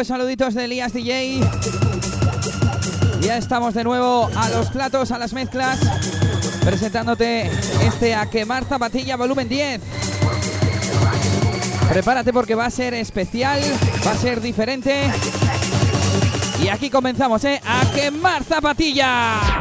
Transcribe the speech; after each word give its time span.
Pues 0.00 0.08
saluditos 0.08 0.54
de 0.54 0.64
Elías 0.64 0.94
DJ. 0.94 1.40
Ya 3.20 3.36
estamos 3.36 3.74
de 3.74 3.84
nuevo 3.84 4.30
a 4.34 4.48
los 4.48 4.70
platos, 4.70 5.10
a 5.10 5.18
las 5.18 5.34
mezclas, 5.34 5.78
presentándote 6.64 7.50
este 7.84 8.14
A 8.14 8.30
Quemar 8.30 8.64
Zapatilla 8.64 9.18
volumen 9.18 9.46
10. 9.46 9.82
Prepárate 11.90 12.32
porque 12.32 12.54
va 12.54 12.64
a 12.64 12.70
ser 12.70 12.94
especial, 12.94 13.60
va 14.06 14.12
a 14.12 14.16
ser 14.16 14.40
diferente. 14.40 15.04
Y 16.62 16.68
aquí 16.68 16.88
comenzamos, 16.88 17.44
¿eh? 17.44 17.60
A 17.62 17.82
Quemar 17.92 18.42
Zapatilla. 18.44 19.59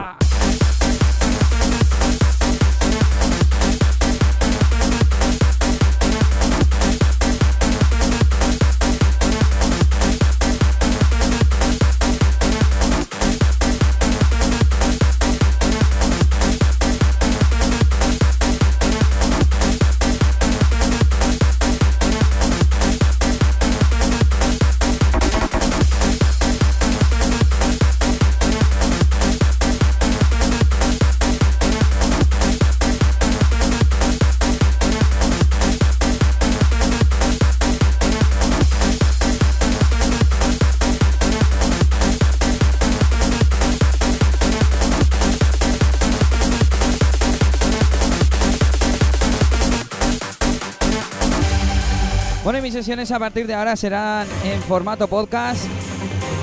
Sesiones 52.79 53.11
a 53.11 53.19
partir 53.19 53.45
de 53.45 53.53
ahora 53.53 53.75
serán 53.75 54.25
en 54.45 54.61
formato 54.61 55.09
podcast, 55.09 55.65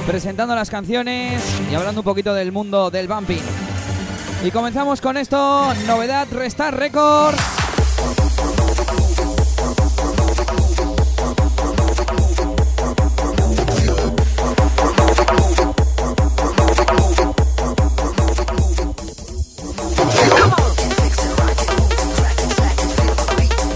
presentando 0.07 0.55
las 0.55 0.69
canciones 0.69 1.43
y 1.71 1.75
hablando 1.75 2.03
un 2.03 2.05
poquito 2.05 2.35
del 2.35 2.53
mundo 2.53 2.91
del 2.91 3.09
bumping. 3.09 3.41
Y 4.45 4.51
comenzamos 4.51 5.01
con 5.01 5.17
esto, 5.17 5.73
novedad 5.87 6.29
Restar 6.31 6.79
Records. 6.79 7.39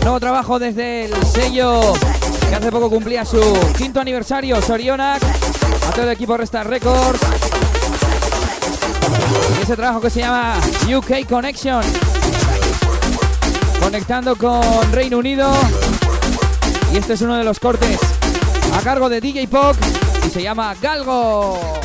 Nuevo 0.03 0.20
trabajo 0.20 0.58
desde 0.58 1.06
el 1.06 1.27
sello 1.27 1.94
que 2.51 2.56
hace 2.56 2.73
poco 2.73 2.91
cumplía 2.91 3.25
su 3.25 3.41
quinto 3.79 4.01
aniversario, 4.01 4.61
Sorionak, 4.61 5.23
a 5.23 5.93
todo 5.93 6.03
el 6.03 6.11
equipo 6.11 6.37
Resta 6.37 6.65
Records. 6.65 7.20
Y 9.56 9.62
ese 9.62 9.77
trabajo 9.77 10.00
que 10.00 10.11
se 10.11 10.21
llama 10.21 10.56
UK 10.89 11.28
Connection, 11.28 11.84
conectando 13.81 14.34
con 14.34 14.93
Reino 14.93 15.19
Unido. 15.19 15.49
Y 16.93 16.97
este 16.97 17.12
es 17.12 17.22
uno 17.22 17.37
de 17.37 17.44
los 17.44 17.60
cortes 17.60 18.00
a 18.75 18.81
cargo 18.81 19.09
de 19.09 19.21
DJ 19.21 19.47
Pop 19.47 19.77
y 20.27 20.31
se 20.31 20.43
llama 20.43 20.75
Galgo. 20.83 21.81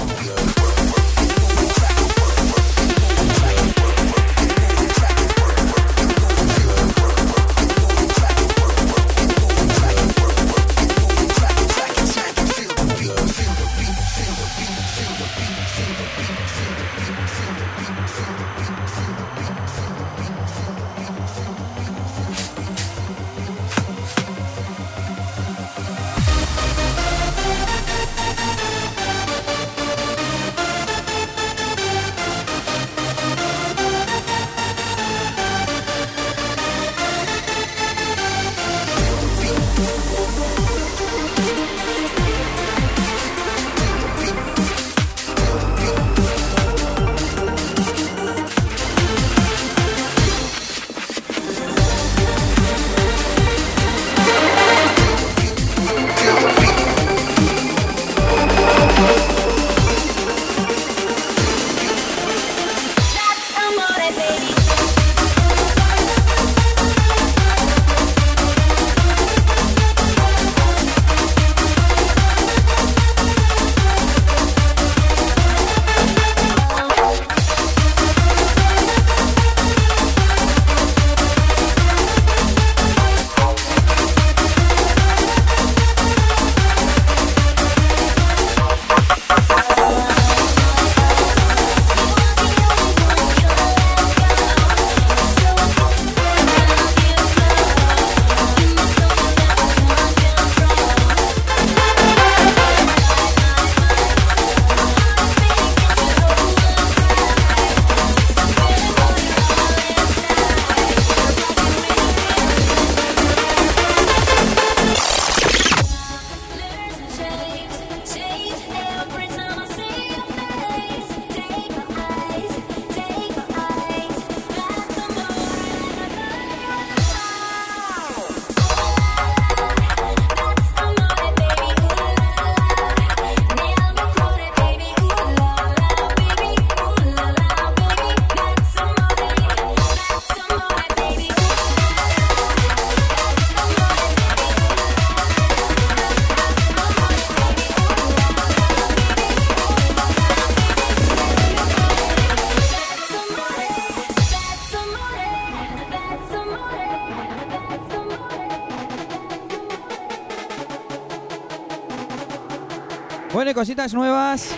Cositas 163.54 163.94
nuevas 163.94 164.50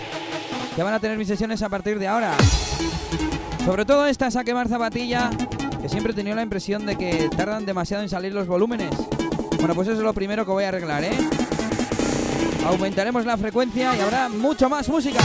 que 0.75 0.83
van 0.83 0.93
a 0.93 0.99
tener 0.99 1.17
mis 1.17 1.27
sesiones 1.27 1.61
a 1.61 1.69
partir 1.69 1.97
de 1.97 2.07
ahora. 2.07 2.33
Sobre 3.65 3.85
todo 3.85 4.05
esta 4.05 4.27
a 4.27 4.43
quemar 4.43 4.69
zapatilla, 4.69 5.31
que 5.81 5.89
siempre 5.89 6.13
he 6.13 6.15
tenido 6.15 6.35
la 6.35 6.43
impresión 6.43 6.85
de 6.85 6.95
que 6.95 7.27
tardan 7.35 7.65
demasiado 7.65 8.03
en 8.03 8.09
salir 8.09 8.33
los 8.33 8.47
volúmenes. 8.47 8.91
Bueno, 9.57 9.73
pues 9.73 9.87
eso 9.87 9.97
es 9.97 10.03
lo 10.03 10.13
primero 10.13 10.45
que 10.45 10.51
voy 10.51 10.63
a 10.63 10.69
arreglar, 10.69 11.03
¿eh? 11.03 11.17
aumentaremos 12.65 13.25
la 13.25 13.35
frecuencia 13.35 13.95
y 13.95 13.99
habrá 13.99 14.29
mucho 14.29 14.69
más 14.69 14.87
música. 14.89 15.19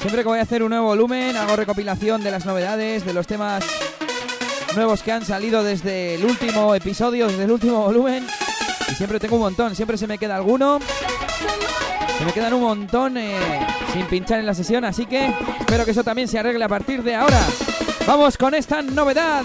Siempre 0.00 0.22
que 0.22 0.28
voy 0.28 0.38
a 0.38 0.42
hacer 0.42 0.62
un 0.62 0.70
nuevo 0.70 0.86
volumen, 0.86 1.36
hago 1.36 1.56
recopilación 1.56 2.22
de 2.22 2.30
las 2.30 2.46
novedades, 2.46 3.04
de 3.04 3.12
los 3.12 3.26
temas 3.26 3.64
nuevos 4.74 5.02
que 5.02 5.12
han 5.12 5.24
salido 5.24 5.64
desde 5.64 6.14
el 6.14 6.24
último 6.24 6.74
episodio, 6.74 7.26
desde 7.26 7.44
el 7.44 7.50
último 7.50 7.82
volumen. 7.82 8.24
Y 8.90 8.94
siempre 8.94 9.18
tengo 9.18 9.36
un 9.36 9.42
montón, 9.42 9.74
siempre 9.74 9.98
se 9.98 10.06
me 10.06 10.18
queda 10.18 10.36
alguno. 10.36 10.78
Se 12.18 12.24
me 12.24 12.32
quedan 12.32 12.54
un 12.54 12.62
montón 12.62 13.18
eh, 13.18 13.66
sin 13.92 14.06
pinchar 14.06 14.40
en 14.40 14.46
la 14.46 14.54
sesión, 14.54 14.84
así 14.84 15.04
que 15.06 15.32
espero 15.60 15.84
que 15.84 15.90
eso 15.90 16.02
también 16.02 16.28
se 16.28 16.38
arregle 16.38 16.64
a 16.64 16.68
partir 16.68 17.02
de 17.02 17.14
ahora. 17.14 17.40
Vamos 18.06 18.38
con 18.38 18.54
esta 18.54 18.80
novedad. 18.82 19.42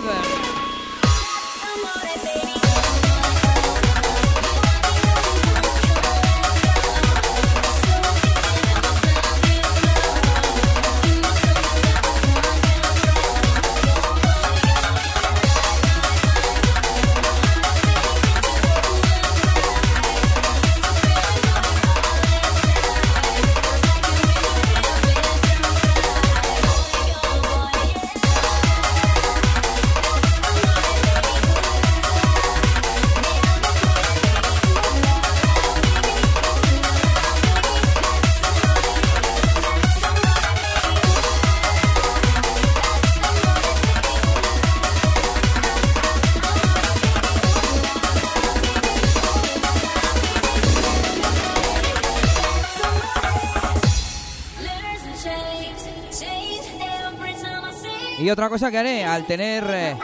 Otra 58.32 58.50
cosa 58.50 58.72
que 58.72 58.78
haré 58.78 59.04
al 59.04 59.26
tener 59.26 59.64
eh, 59.70 59.98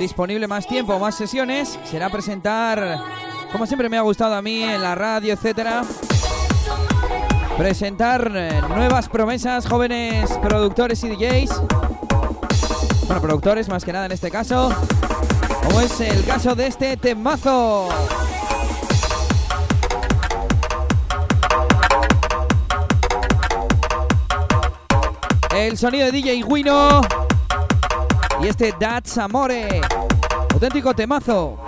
disponible 0.00 0.46
más 0.48 0.66
tiempo, 0.66 0.98
más 0.98 1.14
sesiones, 1.14 1.78
será 1.84 2.10
presentar, 2.10 2.98
como 3.52 3.66
siempre 3.66 3.88
me 3.88 3.96
ha 3.96 4.00
gustado 4.02 4.34
a 4.34 4.42
mí 4.42 4.62
en 4.62 4.82
la 4.82 4.94
radio, 4.94 5.34
etcétera, 5.34 5.82
presentar 7.56 8.32
eh, 8.34 8.60
nuevas 8.68 9.08
promesas, 9.08 9.66
jóvenes 9.66 10.30
productores 10.42 11.02
y 11.04 11.08
DJs. 11.08 11.50
Bueno, 13.06 13.22
productores 13.22 13.68
más 13.68 13.84
que 13.84 13.92
nada 13.92 14.06
en 14.06 14.12
este 14.12 14.30
caso, 14.30 14.74
como 15.64 15.80
es 15.80 16.00
el 16.00 16.24
caso 16.24 16.54
de 16.54 16.66
este 16.66 16.96
temazo. 16.96 17.88
El 25.54 25.76
sonido 25.76 26.06
de 26.06 26.12
DJ 26.12 26.44
Wino. 26.44 27.00
Y 28.40 28.46
este 28.48 28.72
That's 28.78 29.18
Amore. 29.18 29.80
Auténtico 30.52 30.94
temazo. 30.94 31.67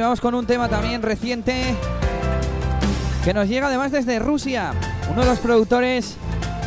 Vamos 0.00 0.20
con 0.20 0.34
un 0.34 0.46
tema 0.46 0.68
también 0.68 1.02
reciente 1.02 1.74
que 3.24 3.34
nos 3.34 3.48
llega 3.48 3.66
además 3.66 3.92
desde 3.92 4.18
Rusia. 4.18 4.72
Uno 5.10 5.22
de 5.22 5.26
los 5.26 5.38
productores 5.38 6.16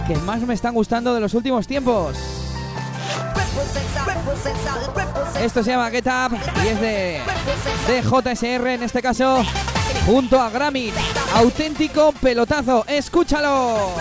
que 0.07 0.15
más 0.17 0.41
me 0.41 0.53
están 0.53 0.73
gustando 0.73 1.13
de 1.13 1.21
los 1.21 1.33
últimos 1.33 1.65
tiempos. 1.67 2.17
Esto 5.41 5.63
se 5.63 5.71
llama 5.71 5.89
Get 5.89 6.07
Up 6.07 6.37
y 6.63 6.67
es 6.67 6.81
de, 6.81 7.21
de 7.87 8.01
JSR 8.01 8.67
en 8.67 8.83
este 8.83 9.01
caso, 9.01 9.43
junto 10.05 10.39
a 10.39 10.49
Grammy. 10.49 10.91
Auténtico 11.35 12.13
pelotazo, 12.21 12.85
escúchalo. 12.87 13.93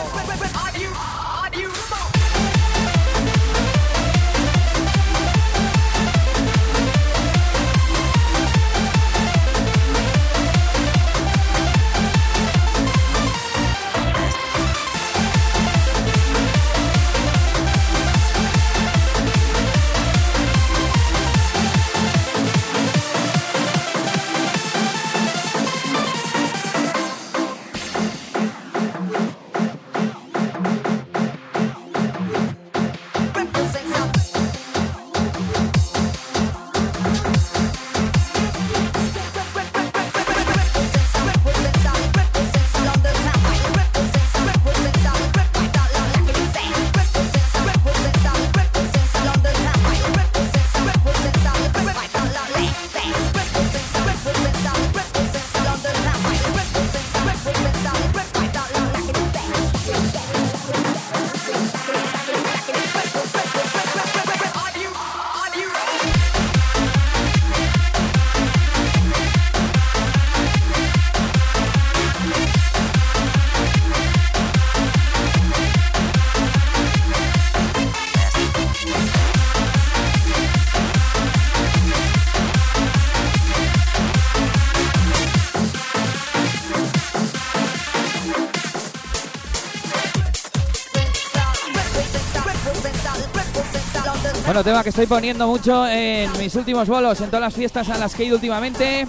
Bueno, 94.53 94.65
tema 94.65 94.83
que 94.83 94.91
estoy 94.91 95.07
poniendo 95.07 95.47
mucho 95.47 95.89
en 95.89 96.31
mis 96.39 96.55
últimos 96.57 96.87
bolos, 96.87 97.19
en 97.23 97.29
todas 97.29 97.41
las 97.41 97.55
fiestas 97.55 97.89
a 97.89 97.97
las 97.97 98.15
que 98.15 98.25
he 98.25 98.27
ido 98.27 98.35
últimamente. 98.35 99.07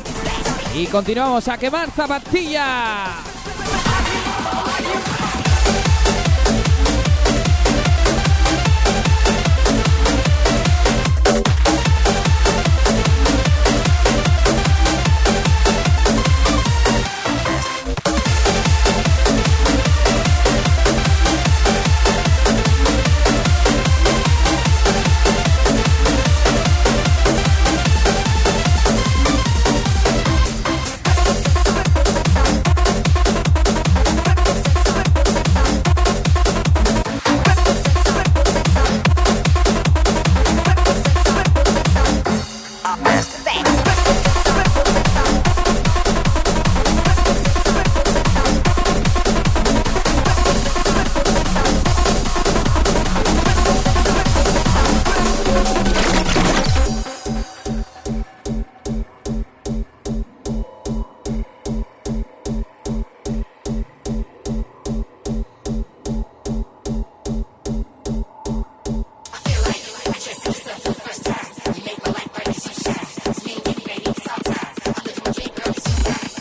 Y 0.73 0.85
continuamos 0.85 1.49
a 1.49 1.57
quemar 1.57 1.91
zapatillas. 1.91 3.32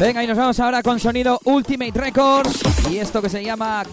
Venga, 0.02 0.24
y 0.24 0.26
nos 0.26 0.36
vamos 0.36 0.58
ahora 0.58 0.82
con 0.82 0.98
sonido 0.98 1.38
Ultimate 1.44 1.92
Records 1.94 2.60
y 2.90 2.98
esto 2.98 3.22
que 3.22 3.28
se 3.28 3.44
llama 3.44 3.84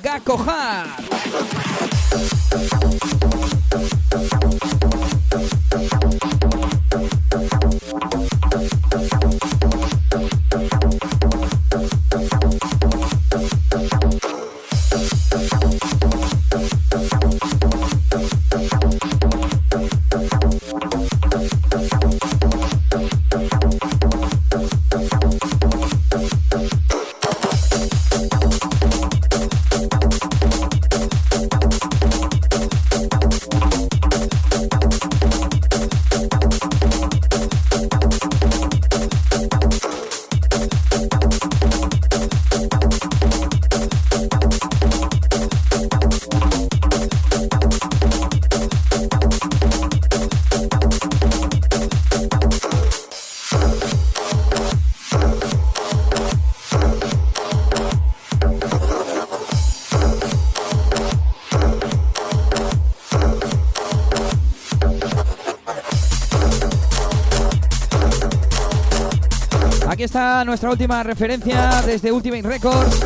Nuestra 70.45 70.69
última 70.69 71.03
referencia 71.03 71.81
desde 71.85 72.11
Ultimate 72.13 72.43
Records 72.43 72.99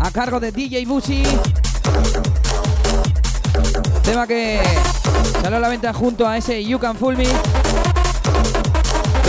a 0.00 0.10
cargo 0.10 0.40
de 0.40 0.50
DJ 0.50 0.86
Bushi. 0.86 1.22
Tema 4.02 4.26
que 4.26 4.60
salió 5.42 5.58
a 5.58 5.60
la 5.60 5.68
venta 5.68 5.92
junto 5.92 6.26
a 6.26 6.38
ese 6.38 6.64
You 6.64 6.78
Can 6.78 6.96
Fool 6.96 7.18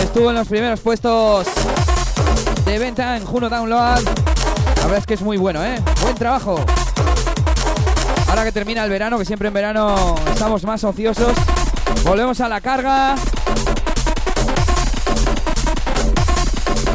estuvo 0.02 0.30
en 0.30 0.36
los 0.36 0.48
primeros 0.48 0.80
puestos 0.80 1.46
de 2.64 2.78
venta 2.78 3.16
en 3.16 3.26
Juno 3.26 3.50
Download. 3.50 4.02
La 4.02 4.82
verdad 4.82 4.98
es 4.98 5.06
que 5.06 5.14
es 5.14 5.22
muy 5.22 5.36
bueno, 5.36 5.62
¿eh? 5.62 5.80
Buen 6.02 6.14
trabajo. 6.14 6.56
Ahora 8.28 8.44
que 8.44 8.52
termina 8.52 8.82
el 8.82 8.90
verano, 8.90 9.18
que 9.18 9.26
siempre 9.26 9.48
en 9.48 9.54
verano 9.54 10.14
estamos 10.32 10.64
más 10.64 10.82
ociosos, 10.84 11.34
volvemos 12.04 12.40
a 12.40 12.48
la 12.48 12.60
carga. 12.62 13.14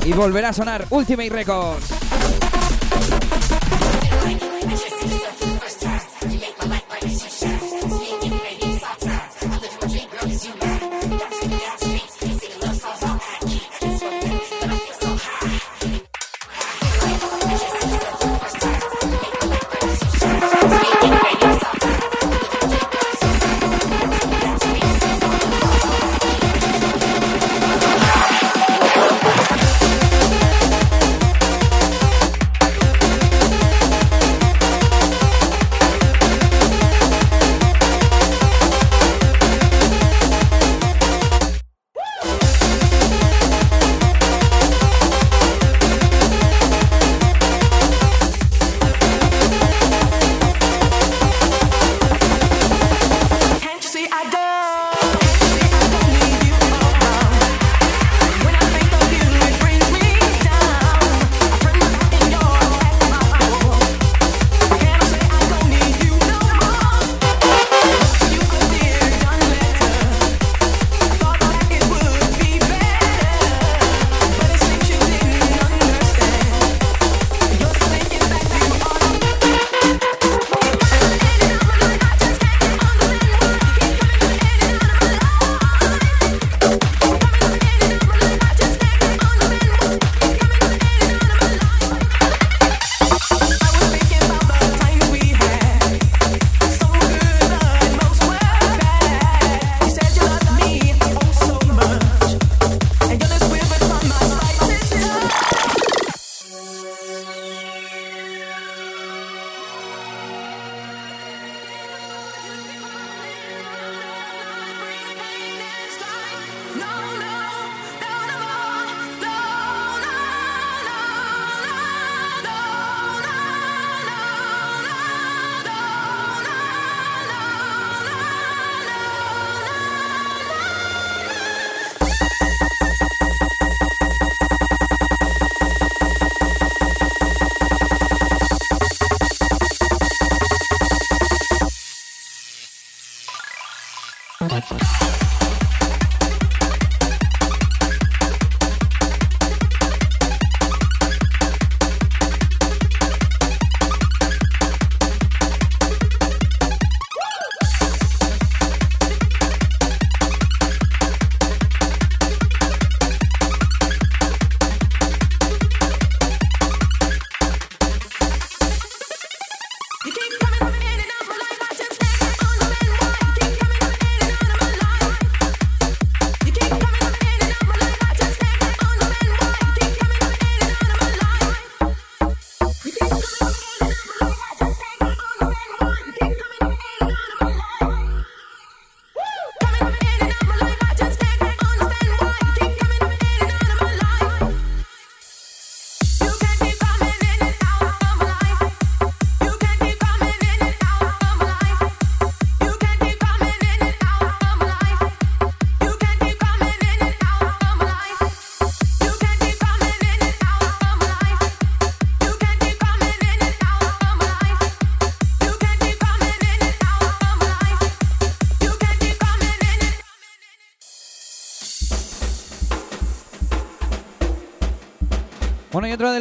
y 0.09 0.13
volverá 0.13 0.49
a 0.49 0.53
sonar 0.53 0.87
Ultimate 0.89 1.29
Records. 1.29 1.99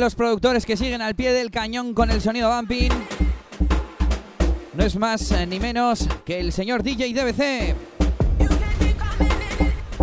Los 0.09 0.15
productores 0.15 0.65
que 0.65 0.75
siguen 0.75 1.03
al 1.03 1.15
pie 1.15 1.35
del 1.35 1.51
cañón 1.51 1.93
con 1.93 2.11
el 2.11 2.23
sonido 2.23 2.51
bumping 2.51 2.89
no 4.73 4.83
es 4.83 4.97
más 4.97 5.31
eh, 5.33 5.47
ni 5.47 5.61
menos 5.61 6.09
que 6.25 6.41
el 6.41 6.51
señor 6.51 6.83
DJ 6.83 7.13
DBC. 7.13 7.75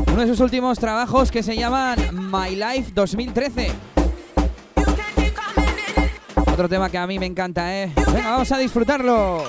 Uno 0.05 0.21
de 0.21 0.27
sus 0.27 0.39
últimos 0.41 0.77
trabajos 0.77 1.31
que 1.31 1.41
se 1.41 1.57
llaman 1.57 1.97
My 2.13 2.55
Life 2.55 2.91
2013. 2.93 3.71
Otro 6.35 6.69
tema 6.69 6.87
que 6.91 6.99
a 6.99 7.07
mí 7.07 7.17
me 7.17 7.25
encanta, 7.25 7.75
¿eh? 7.75 7.91
Venga, 7.95 8.29
vamos 8.29 8.51
a 8.51 8.59
disfrutarlo. 8.59 9.43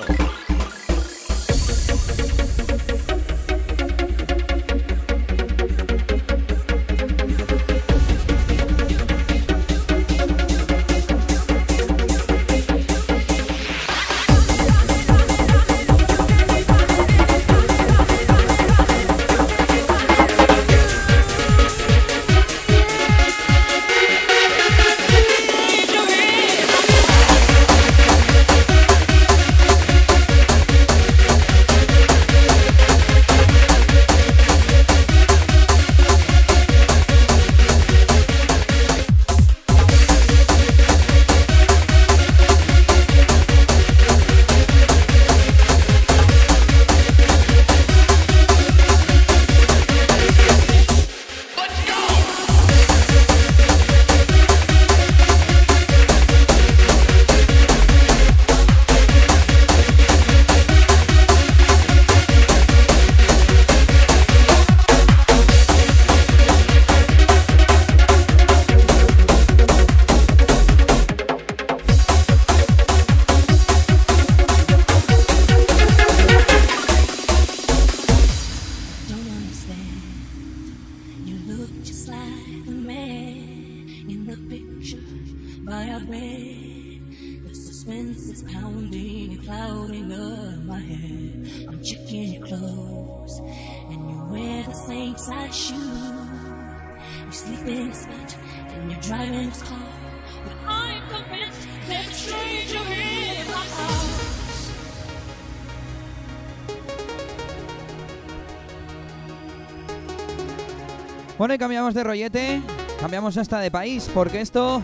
Cambiamos 111.57 111.93
de 111.93 112.03
rollete, 112.03 112.61
cambiamos 112.99 113.37
hasta 113.37 113.59
de 113.59 113.71
país, 113.71 114.09
porque 114.13 114.41
esto 114.41 114.83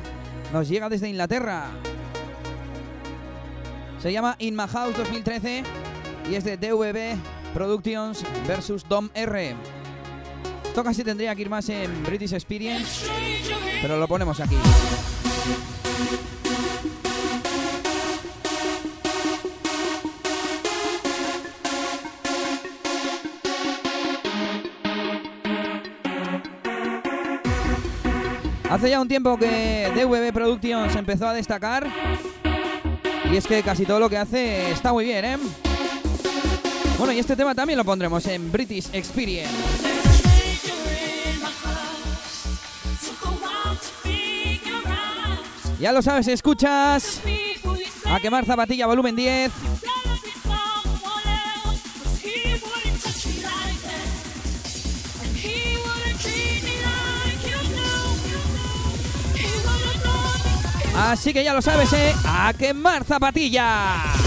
nos 0.51 0.67
llega 0.67 0.89
desde 0.89 1.09
Inglaterra. 1.09 1.67
Se 4.01 4.11
llama 4.11 4.35
In 4.39 4.57
House 4.57 4.97
2013 4.97 5.63
y 6.29 6.35
es 6.35 6.43
de 6.43 6.57
DVB 6.57 7.17
Productions 7.53 8.23
versus 8.47 8.87
Dom 8.87 9.09
R. 9.13 9.55
Esto 10.65 10.83
casi 10.83 11.03
tendría 11.03 11.35
que 11.35 11.43
ir 11.43 11.49
más 11.49 11.69
en 11.69 12.03
British 12.03 12.33
Experience, 12.33 13.05
pero 13.81 13.97
lo 13.97 14.07
ponemos 14.07 14.39
aquí. 14.39 14.55
Hace 28.73 28.89
ya 28.89 28.99
un 28.99 29.07
tiempo 29.07 29.37
que 29.37 29.91
DVB 29.93 30.33
Productions 30.33 30.95
empezó 30.95 31.27
a 31.27 31.33
destacar. 31.35 31.87
Y 33.31 33.37
es 33.37 33.45
que 33.45 33.61
casi 33.61 33.85
todo 33.85 33.99
lo 33.99 34.09
que 34.09 34.17
hace 34.17 34.71
está 34.71 34.91
muy 34.91 35.05
bien, 35.05 35.23
¿eh? 35.23 35.37
Bueno, 36.97 37.13
y 37.13 37.19
este 37.19 37.35
tema 37.35 37.53
también 37.53 37.77
lo 37.77 37.85
pondremos 37.85 38.25
en 38.25 38.51
British 38.51 38.89
Experience. 38.91 39.53
Ya 45.79 45.91
lo 45.91 46.01
sabes, 46.01 46.27
escuchas 46.27 47.21
a 48.05 48.19
quemar 48.19 48.43
zapatilla 48.43 48.87
volumen 48.87 49.15
10. 49.15 49.51
Así 60.95 61.33
que 61.33 61.43
ya 61.43 61.53
lo 61.53 61.61
sabes, 61.61 61.91
¿eh? 61.93 62.13
A 62.25 62.53
quemar 62.53 63.03
zapatilla. 63.03 64.22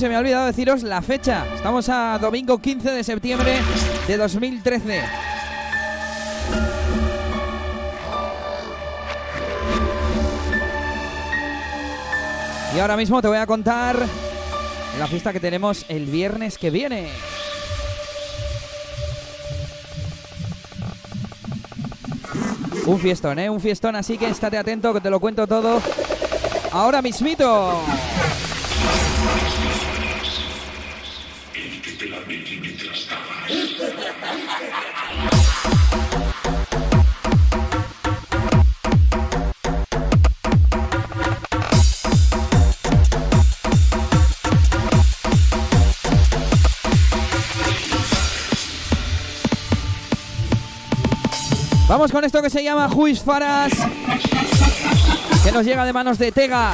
Se 0.00 0.08
me 0.08 0.16
ha 0.16 0.20
olvidado 0.20 0.46
deciros 0.46 0.82
la 0.82 1.02
fecha. 1.02 1.44
Estamos 1.54 1.90
a 1.90 2.16
domingo 2.18 2.58
15 2.58 2.90
de 2.90 3.04
septiembre 3.04 3.60
de 4.08 4.16
2013. 4.16 5.02
Y 12.74 12.78
ahora 12.78 12.96
mismo 12.96 13.20
te 13.20 13.28
voy 13.28 13.36
a 13.36 13.44
contar 13.44 13.98
la 14.98 15.06
fiesta 15.06 15.34
que 15.34 15.40
tenemos 15.40 15.84
el 15.90 16.06
viernes 16.06 16.56
que 16.56 16.70
viene. 16.70 17.10
Un 22.86 22.98
fiestón, 22.98 23.38
¿eh? 23.38 23.50
Un 23.50 23.60
fiestón, 23.60 23.96
así 23.96 24.16
que 24.16 24.30
estate 24.30 24.56
atento 24.56 24.94
que 24.94 25.02
te 25.02 25.10
lo 25.10 25.20
cuento 25.20 25.46
todo 25.46 25.82
ahora 26.72 27.02
mismito. 27.02 27.82
Vamos 51.90 52.12
con 52.12 52.22
esto 52.22 52.40
que 52.40 52.50
se 52.50 52.62
llama 52.62 52.88
Juiz 52.88 53.20
Faras, 53.20 53.72
que 55.42 55.50
nos 55.50 55.66
llega 55.66 55.84
de 55.84 55.92
manos 55.92 56.18
de 56.18 56.30
Tega. 56.30 56.72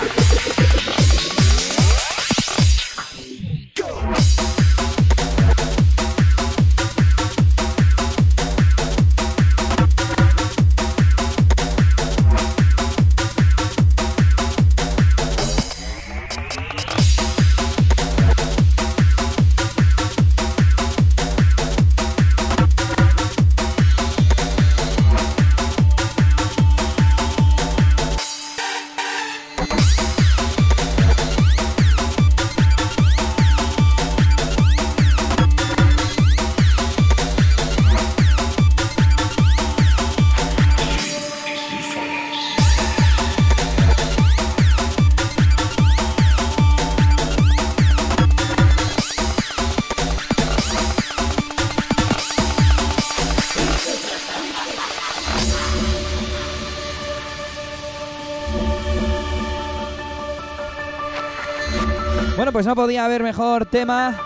Pues 62.56 62.64
no 62.64 62.74
podía 62.74 63.04
haber 63.04 63.22
mejor 63.22 63.66
tema 63.66 64.18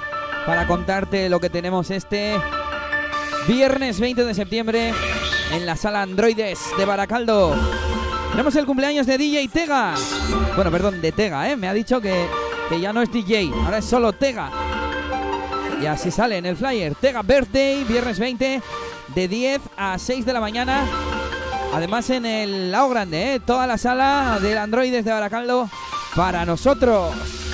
para 0.46 0.64
contarte 0.68 1.28
lo 1.28 1.40
que 1.40 1.50
tenemos 1.50 1.90
este 1.90 2.36
viernes 3.48 3.98
20 3.98 4.24
de 4.24 4.34
septiembre 4.34 4.94
en 5.50 5.66
la 5.66 5.74
sala 5.74 6.02
Androides 6.02 6.60
de 6.78 6.84
Baracaldo. 6.84 7.56
Tenemos 8.30 8.54
el 8.54 8.66
cumpleaños 8.66 9.08
de 9.08 9.18
DJ 9.18 9.48
Tega. 9.48 9.96
Bueno, 10.54 10.70
perdón, 10.70 11.00
de 11.00 11.10
Tega, 11.10 11.50
¿eh? 11.50 11.56
Me 11.56 11.66
ha 11.66 11.74
dicho 11.74 12.00
que, 12.00 12.28
que 12.68 12.80
ya 12.80 12.92
no 12.92 13.02
es 13.02 13.10
DJ, 13.10 13.50
ahora 13.64 13.78
es 13.78 13.84
solo 13.84 14.12
Tega. 14.12 14.48
Y 15.82 15.86
así 15.86 16.12
sale 16.12 16.36
en 16.36 16.46
el 16.46 16.56
flyer. 16.56 16.94
Tega 16.94 17.22
Birthday, 17.22 17.82
viernes 17.82 18.20
20, 18.20 18.62
de 19.12 19.28
10 19.28 19.60
a 19.76 19.98
6 19.98 20.24
de 20.24 20.32
la 20.32 20.40
mañana. 20.40 20.84
Además 21.74 22.08
en 22.10 22.24
el 22.26 22.70
Lao 22.70 22.88
Grande, 22.90 23.34
¿eh? 23.34 23.40
Toda 23.40 23.66
la 23.66 23.76
sala 23.76 24.38
del 24.40 24.56
Androides 24.56 25.04
de 25.04 25.10
Baracaldo 25.10 25.68
para 26.14 26.46
nosotros. 26.46 27.49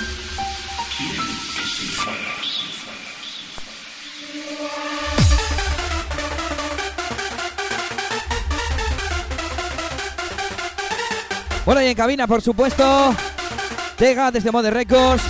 Bueno, 11.66 11.83
y 11.83 11.87
en 11.87 11.94
cabina, 11.96 12.29
por 12.29 12.42
supuesto, 12.42 13.12
Tega 13.98 14.31
desde 14.31 14.52
Mode 14.52 14.70
Records 14.70 15.22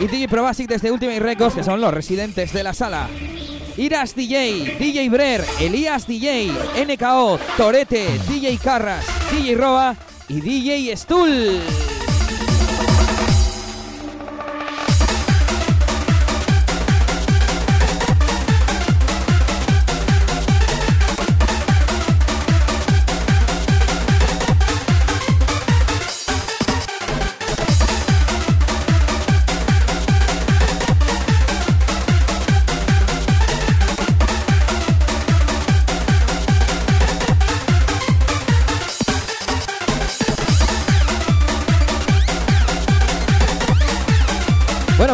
y 0.00 0.06
DJ 0.06 0.26
Probasic 0.26 0.66
desde 0.68 0.90
Ultimate 0.90 1.20
Records, 1.20 1.54
que 1.54 1.62
son 1.62 1.82
los 1.82 1.92
residentes 1.92 2.54
de 2.54 2.62
la 2.62 2.72
sala. 2.72 3.10
Iras 3.76 4.14
DJ, 4.14 4.78
DJ 4.78 5.10
Brer, 5.10 5.44
Elías 5.60 6.06
DJ, 6.06 6.50
NKO, 6.86 7.38
Torete, 7.58 8.08
DJ 8.26 8.56
Carras, 8.56 9.04
DJ 9.30 9.54
Roa 9.54 9.94
y 10.28 10.40
DJ 10.40 10.96
Stull. 10.96 11.60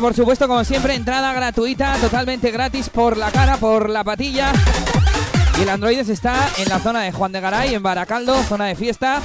Por 0.02 0.14
supuesto, 0.14 0.48
como 0.48 0.64
siempre, 0.64 0.96
entrada 0.96 1.32
gratuita, 1.32 1.96
totalmente 1.98 2.50
gratis 2.50 2.90
por 2.90 3.16
la 3.16 3.30
cara, 3.30 3.56
por 3.56 3.88
la 3.88 4.02
patilla. 4.02 4.52
Y 5.56 5.62
el 5.62 5.68
Androides 5.68 6.08
está 6.08 6.34
en 6.58 6.68
la 6.68 6.80
zona 6.80 7.02
de 7.02 7.12
Juan 7.12 7.30
de 7.30 7.40
Garay, 7.40 7.72
en 7.76 7.84
Baracaldo, 7.84 8.42
zona 8.42 8.64
de 8.66 8.74
fiesta. 8.74 9.22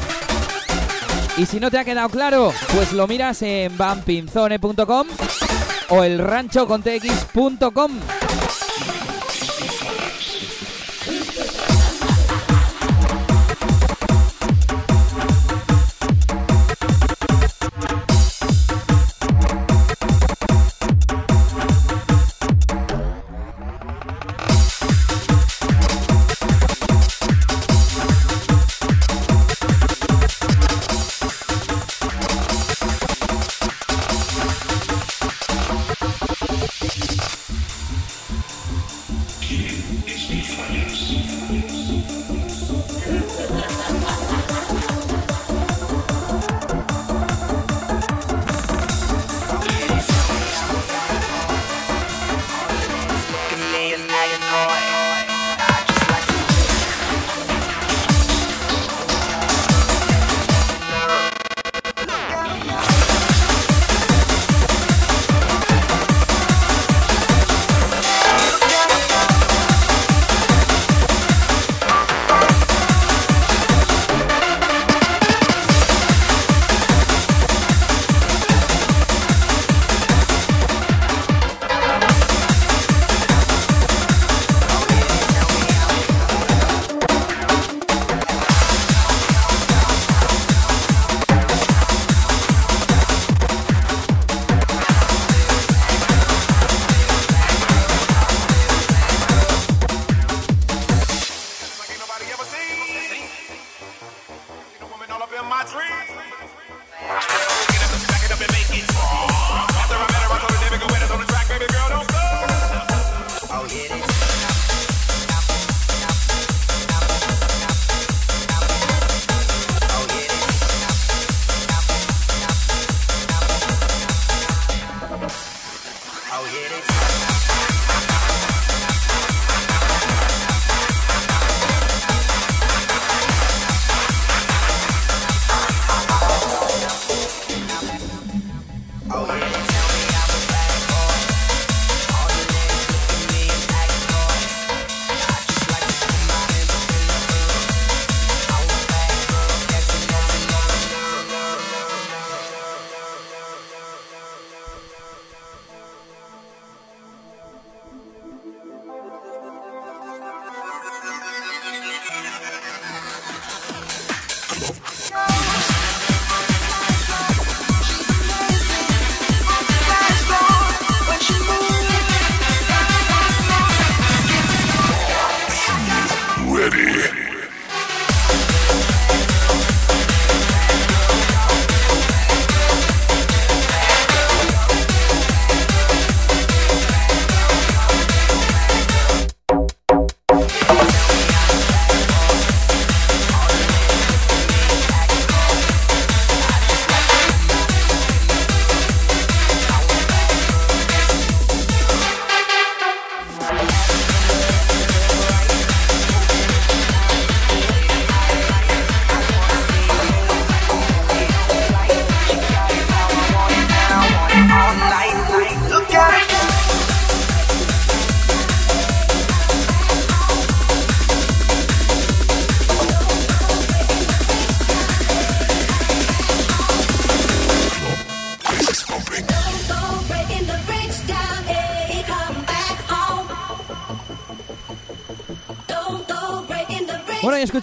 Y 1.35 1.47
si 1.47 1.59
no 1.59 1.71
te 1.71 1.79
ha 1.79 1.83
quedado 1.83 2.09
claro, 2.09 2.53
pues 2.75 2.93
lo 2.93 3.07
miras 3.07 3.41
en 3.41 3.75
bumpinzone.com 3.75 5.07
o 5.89 6.03
el 6.03 6.19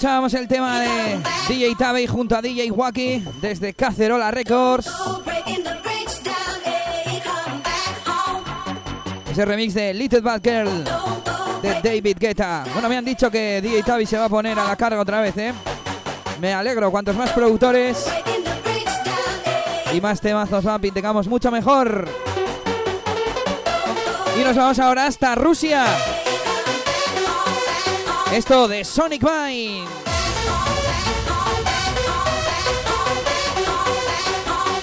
escuchábamos 0.05 0.35
el 0.35 0.49
tema 0.49 0.81
de 0.81 1.19
DJ 1.49 1.77
Tabey 1.79 2.07
junto 2.07 2.37
a 2.37 2.43
DJ 2.43 2.71
Wacky 2.71 3.25
desde 3.41 3.73
Cacerola 3.73 4.31
Records. 4.31 4.87
Ese 9.31 9.45
remix 9.47 9.73
de 9.73 9.95
Little 9.95 10.21
Bad 10.21 10.43
Girl 10.43 10.85
de 11.63 11.81
David 11.83 12.19
Guetta. 12.21 12.65
Bueno, 12.75 12.91
me 12.91 12.99
han 12.99 13.05
dicho 13.07 13.31
que 13.31 13.63
DJ 13.63 13.83
Tabey 13.83 14.05
se 14.05 14.19
va 14.19 14.27
a 14.27 14.29
poner 14.29 14.59
a 14.59 14.65
la 14.65 14.77
carga 14.77 15.01
otra 15.01 15.23
vez, 15.23 15.39
¿eh? 15.39 15.55
Me 16.39 16.53
alegro, 16.53 16.91
cuantos 16.91 17.17
más 17.17 17.31
productores 17.31 18.07
y 19.91 20.03
más 20.03 20.21
temazos 20.21 20.65
vamping 20.65 20.93
tengamos, 20.93 21.27
mucho 21.29 21.51
mejor. 21.51 22.07
Y 24.39 24.45
nos 24.45 24.55
vamos 24.55 24.79
ahora 24.79 25.07
hasta 25.07 25.35
Rusia. 25.35 25.87
Esto 28.35 28.67
de 28.67 28.85
Sonic 28.85 29.23
Vine. 29.23 29.85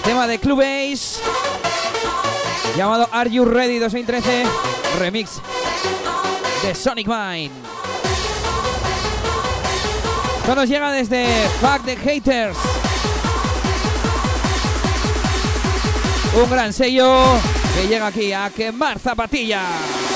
Tema 0.02 0.26
de 0.26 0.38
Club 0.38 0.62
Ace. 0.62 1.20
Llamado 2.78 3.06
Are 3.12 3.30
You 3.30 3.44
Ready 3.44 3.78
2013. 3.78 4.44
Remix 4.98 5.42
de 6.62 6.74
Sonic 6.74 7.06
Vine. 7.06 7.50
Esto 10.38 10.54
nos 10.54 10.66
llega 10.66 10.90
desde 10.90 11.26
Fuck 11.60 11.84
the 11.84 11.96
Haters. 11.96 12.56
Un 16.42 16.48
gran 16.48 16.72
sello 16.72 17.22
que 17.74 17.86
llega 17.86 18.06
aquí 18.06 18.32
a 18.32 18.48
quemar 18.48 18.98
zapatillas. 18.98 20.11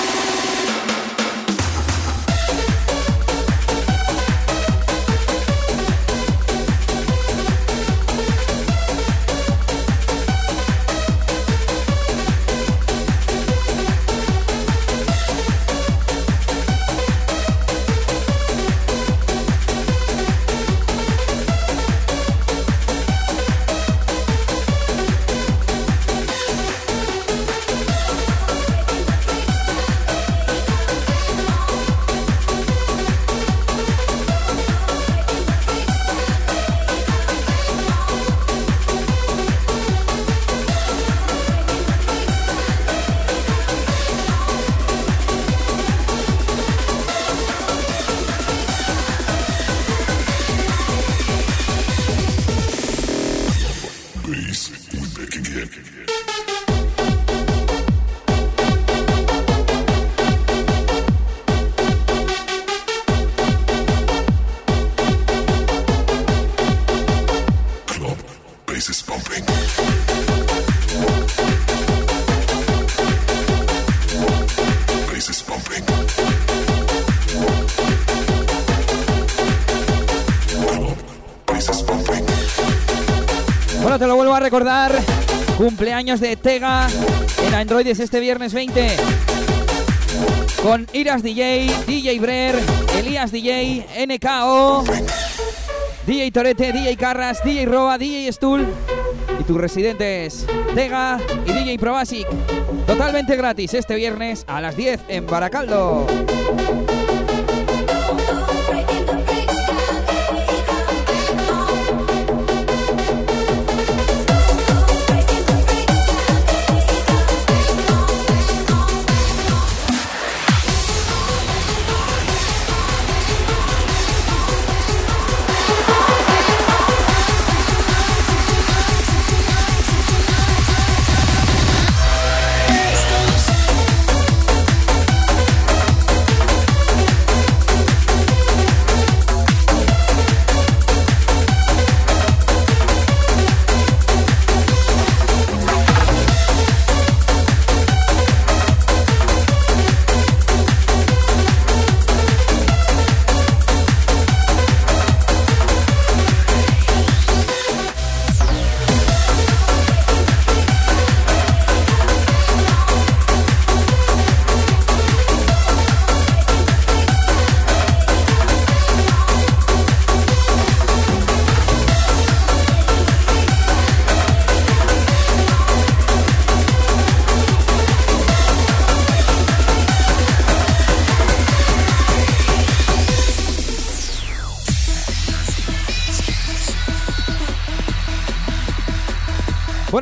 Recordar, 84.47 84.93
cumpleaños 85.59 86.21
de 86.21 86.37
Tega 86.37 86.87
en 87.45 87.53
Androides 87.53 87.99
este 87.99 88.21
viernes 88.21 88.55
20. 88.55 88.97
Con 90.63 90.87
Iras 90.93 91.25
DJ, 91.25 91.69
DJ 91.85 92.21
Brer, 92.21 92.55
Elías 92.97 93.33
DJ, 93.33 93.85
NKO, 94.07 94.85
DJ 96.07 96.31
Torete, 96.31 96.73
DJ 96.73 96.97
Carras, 96.97 97.43
DJ 97.43 97.67
Roa, 97.67 97.99
DJ 97.99 98.33
Stool 98.35 98.65
y 99.41 99.43
tus 99.43 99.57
residentes 99.57 100.47
Tega 100.77 101.19
y 101.45 101.51
DJ 101.51 101.77
Probasic. 101.81 102.29
Totalmente 102.87 103.35
gratis 103.35 103.75
este 103.75 103.97
viernes 103.97 104.45
a 104.47 104.61
las 104.61 104.77
10 104.77 105.01
en 105.09 105.27
Baracaldo. 105.27 106.07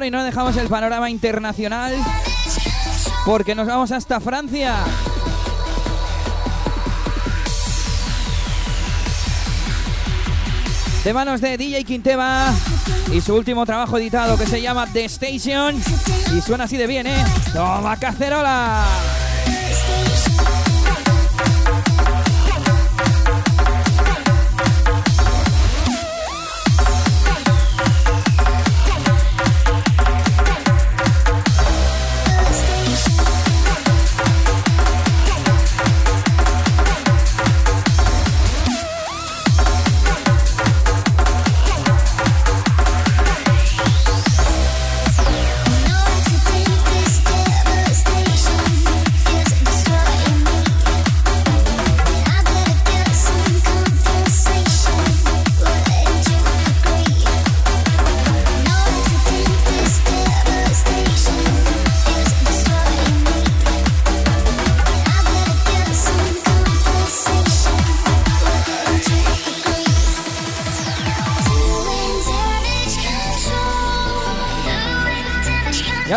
Y 0.04 0.10
no 0.10 0.22
dejamos 0.22 0.56
el 0.56 0.68
panorama 0.68 1.08
internacional 1.08 1.94
porque 3.24 3.54
nos 3.54 3.66
vamos 3.66 3.90
hasta 3.90 4.20
Francia. 4.20 4.76
De 11.04 11.12
manos 11.12 11.40
de 11.40 11.56
DJ 11.56 11.84
Quinteva 11.84 12.52
y 13.12 13.20
su 13.20 13.34
último 13.34 13.64
trabajo 13.66 13.98
editado 13.98 14.38
que 14.38 14.46
se 14.46 14.60
llama 14.60 14.86
The 14.92 15.04
Station 15.04 15.80
y 16.36 16.40
suena 16.40 16.64
así 16.64 16.76
de 16.76 16.86
bien, 16.86 17.06
¿eh? 17.06 17.24
¡Toma 17.52 17.96
cacerola! 17.96 18.84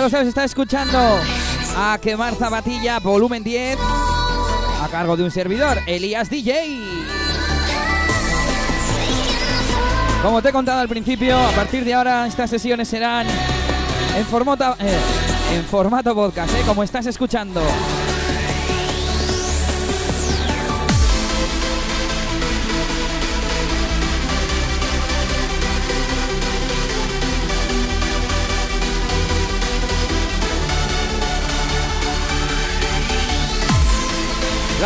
Lo 0.07 0.11
sabes, 0.11 0.29
está 0.29 0.45
escuchando 0.45 0.97
a 1.75 1.99
Quemar 2.01 2.33
Zapatilla, 2.35 2.97
volumen 2.99 3.43
10, 3.43 3.77
a 4.81 4.87
cargo 4.89 5.17
de 5.17 5.23
un 5.23 5.31
servidor, 5.31 5.79
Elías 5.85 6.29
DJ. 6.29 6.79
Como 10.23 10.41
te 10.41 10.47
he 10.47 10.51
contado 10.53 10.79
al 10.79 10.87
principio, 10.87 11.37
a 11.37 11.51
partir 11.51 11.83
de 11.83 11.93
ahora 11.93 12.25
estas 12.25 12.49
sesiones 12.49 12.87
serán 12.87 13.27
en 14.15 14.25
formato, 14.27 14.77
eh, 14.79 14.97
en 15.55 15.65
formato 15.65 16.15
podcast, 16.15 16.53
¿eh? 16.53 16.61
como 16.65 16.83
estás 16.83 17.05
escuchando. 17.05 17.61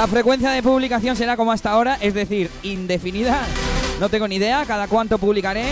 La 0.01 0.07
frecuencia 0.07 0.49
de 0.49 0.63
publicación 0.63 1.15
será 1.15 1.37
como 1.37 1.51
hasta 1.51 1.69
ahora, 1.69 1.95
es 2.01 2.15
decir, 2.15 2.49
indefinida. 2.63 3.39
No 3.99 4.09
tengo 4.09 4.27
ni 4.27 4.37
idea 4.37 4.65
cada 4.65 4.87
cuánto 4.87 5.19
publicaré, 5.19 5.65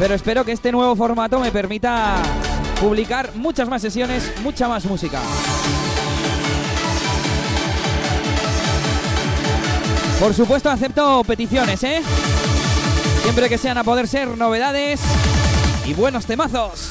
pero 0.00 0.16
espero 0.16 0.44
que 0.44 0.50
este 0.50 0.72
nuevo 0.72 0.96
formato 0.96 1.38
me 1.38 1.52
permita 1.52 2.16
publicar 2.80 3.30
muchas 3.36 3.68
más 3.68 3.80
sesiones, 3.80 4.32
mucha 4.42 4.66
más 4.66 4.84
música. 4.84 5.20
Por 10.18 10.34
supuesto 10.34 10.68
acepto 10.68 11.22
peticiones, 11.22 11.84
¿eh? 11.84 12.02
Siempre 13.22 13.48
que 13.48 13.58
sean 13.58 13.78
a 13.78 13.84
poder 13.84 14.08
ser 14.08 14.26
novedades 14.36 14.98
y 15.86 15.94
buenos 15.94 16.26
temazos. 16.26 16.90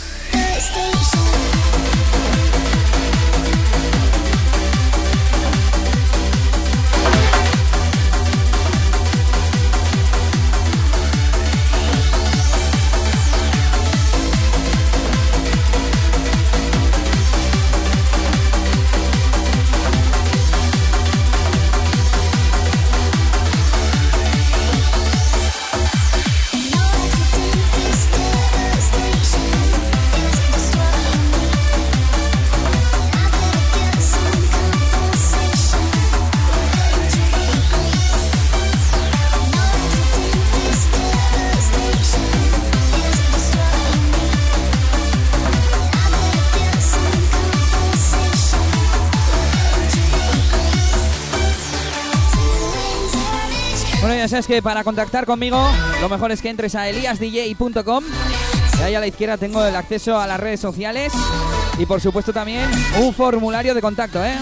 Que 54.47 54.61
para 54.61 54.83
contactar 54.83 55.25
conmigo 55.25 55.59
lo 55.99 56.09
mejor 56.09 56.31
es 56.31 56.41
que 56.41 56.49
entres 56.49 56.75
a 56.75 56.87
eliasdj.com 56.89 58.03
y 58.79 58.81
ahí 58.81 58.95
a 58.95 58.99
la 58.99 59.07
izquierda 59.07 59.37
tengo 59.37 59.63
el 59.63 59.75
acceso 59.75 60.19
a 60.19 60.27
las 60.27 60.39
redes 60.39 60.59
sociales 60.59 61.13
y 61.77 61.85
por 61.85 62.01
supuesto 62.01 62.33
también 62.33 62.69
un 62.99 63.13
formulario 63.13 63.73
de 63.73 63.81
contacto, 63.81 64.23
¿eh? 64.23 64.35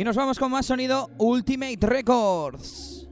Y 0.00 0.04
nos 0.04 0.16
vamos 0.16 0.38
con 0.38 0.50
más 0.50 0.64
sonido 0.64 1.10
Ultimate 1.18 1.76
Records. 1.82 3.06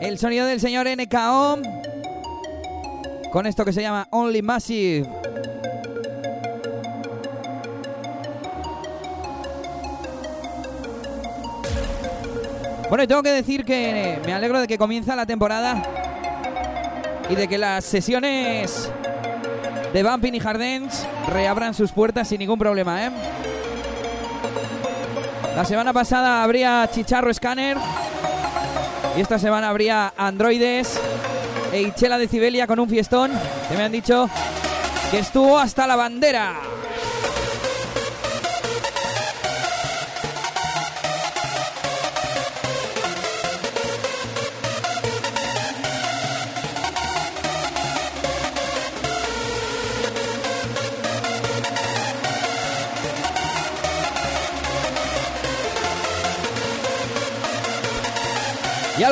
El 0.00 0.18
sonido 0.18 0.44
del 0.44 0.58
señor 0.58 0.88
NKO. 0.88 1.62
Con 3.30 3.46
esto 3.46 3.64
que 3.64 3.72
se 3.72 3.80
llama 3.80 4.08
Only 4.10 4.42
Massive. 4.42 5.08
Bueno, 12.88 13.04
y 13.04 13.06
tengo 13.06 13.22
que 13.22 13.30
decir 13.30 13.64
que 13.64 14.18
me 14.26 14.32
alegro 14.32 14.60
de 14.60 14.66
que 14.66 14.78
comienza 14.78 15.14
la 15.14 15.26
temporada 15.26 15.80
y 17.30 17.36
de 17.36 17.46
que 17.46 17.56
las 17.56 17.84
sesiones 17.84 18.90
de 19.92 20.02
Bumping 20.02 20.34
y 20.34 20.40
Hardens 20.40 21.06
reabran 21.28 21.72
sus 21.72 21.92
puertas 21.92 22.26
sin 22.26 22.40
ningún 22.40 22.58
problema, 22.58 23.06
¿eh? 23.06 23.10
La 25.62 25.68
semana 25.68 25.92
pasada 25.92 26.42
habría 26.42 26.90
Chicharro 26.92 27.32
Scanner. 27.32 27.76
Y 29.16 29.20
esta 29.20 29.38
semana 29.38 29.68
habría 29.68 30.12
Androides 30.16 30.98
e 31.72 31.82
Ichela 31.82 32.18
de 32.18 32.26
Cibelia 32.26 32.66
con 32.66 32.80
un 32.80 32.88
fiestón 32.88 33.30
que 33.68 33.76
me 33.76 33.84
han 33.84 33.92
dicho 33.92 34.28
que 35.12 35.20
estuvo 35.20 35.56
hasta 35.56 35.86
la 35.86 35.94
bandera. 35.94 36.71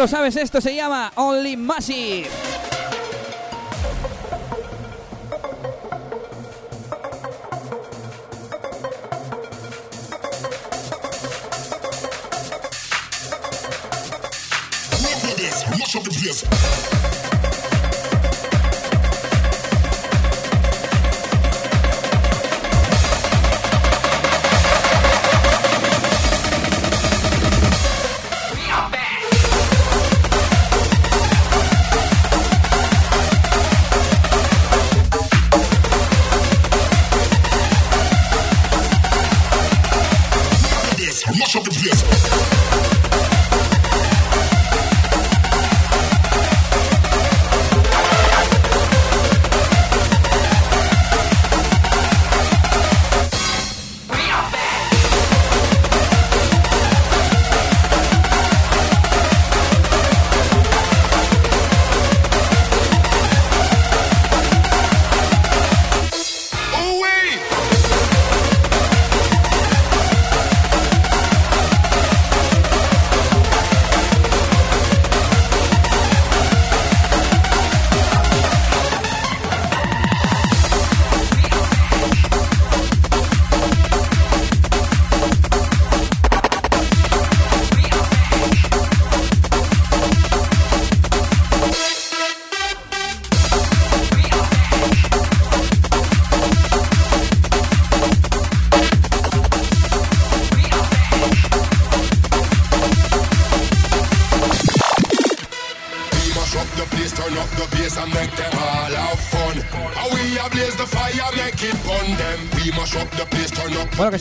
Lo 0.01 0.09
sabes, 0.09 0.34
esto 0.36 0.62
se 0.62 0.74
llama 0.74 1.12
Only 1.14 1.59
Massive. 1.59 2.60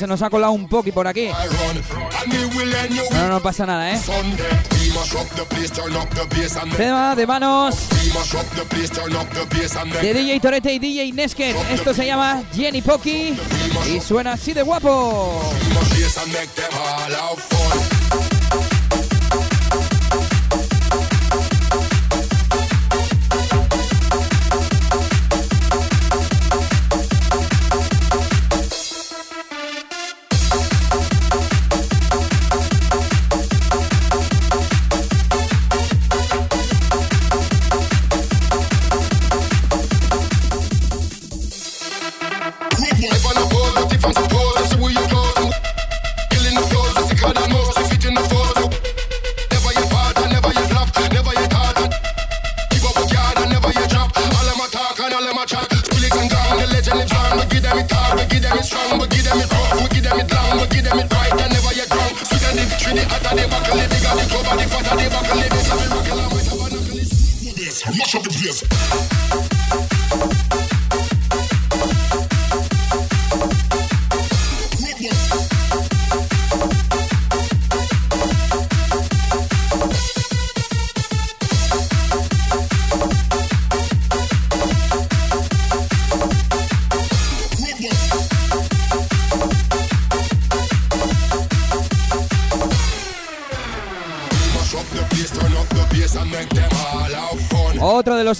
Nos 0.09 0.21
ha 0.23 0.29
colado 0.29 0.51
un 0.53 0.67
poqui 0.67 0.91
por 0.91 1.07
aquí. 1.07 1.29
No, 3.13 3.29
no 3.29 3.39
pasa 3.41 3.65
nada, 3.65 3.93
¿eh? 3.93 3.99
Tema 6.75 7.15
de 7.15 7.27
manos 7.27 7.75
de 10.01 10.13
DJ 10.13 10.39
Torete 10.39 10.73
y 10.73 10.79
DJ 10.79 11.13
Nesken. 11.13 11.55
Esto 11.71 11.93
se 11.93 12.05
llama 12.07 12.41
Jenny 12.53 12.81
Poki 12.81 13.37
y 13.87 14.01
suena 14.01 14.33
así 14.33 14.51
de 14.53 14.63
guapo. 14.63 15.41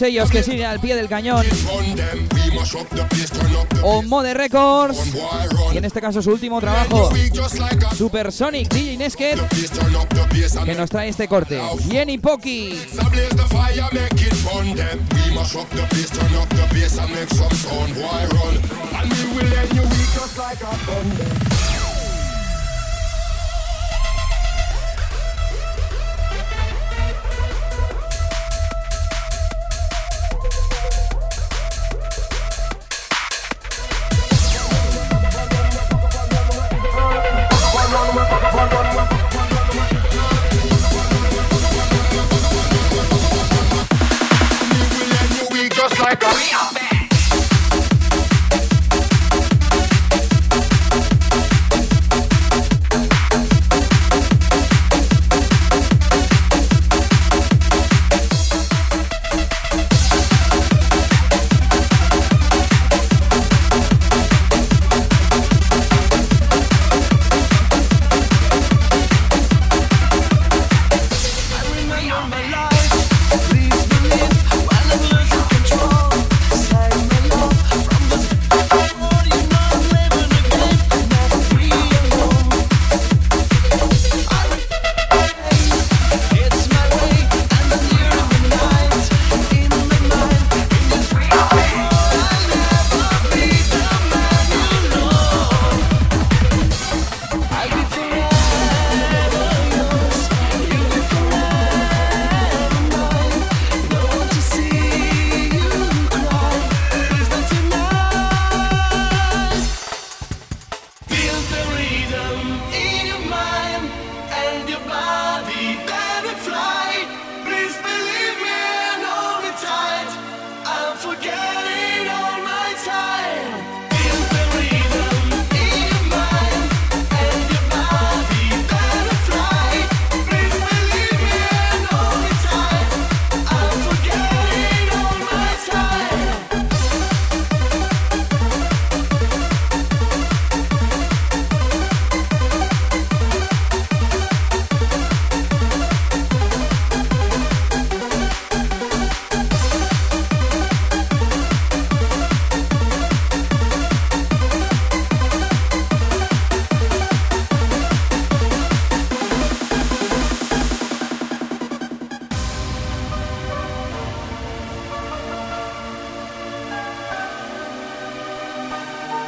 ellos 0.10 0.30
que 0.32 0.44
siguen 0.44 0.66
al 0.66 0.80
pie 0.80 0.96
del 0.96 1.08
cañón. 1.08 1.46
On 3.84 4.08
Mode 4.08 4.34
Records. 4.34 4.98
Y 5.74 5.78
en 5.78 5.86
este 5.86 6.02
caso 6.02 6.22
su 6.22 6.32
último 6.32 6.60
trabajo. 6.60 7.12
Supersonic 7.96 8.70
DJ 8.70 8.98
Nesket. 8.98 9.40
Que 10.66 10.76
nos 10.76 10.90
trae 10.90 11.10
este 11.10 11.28
corte. 11.28 11.62
Jenny 11.90 12.18
Pocky. 12.18 12.76
work. 46.10 46.24
Hurry 46.24 46.54
up 46.54 46.79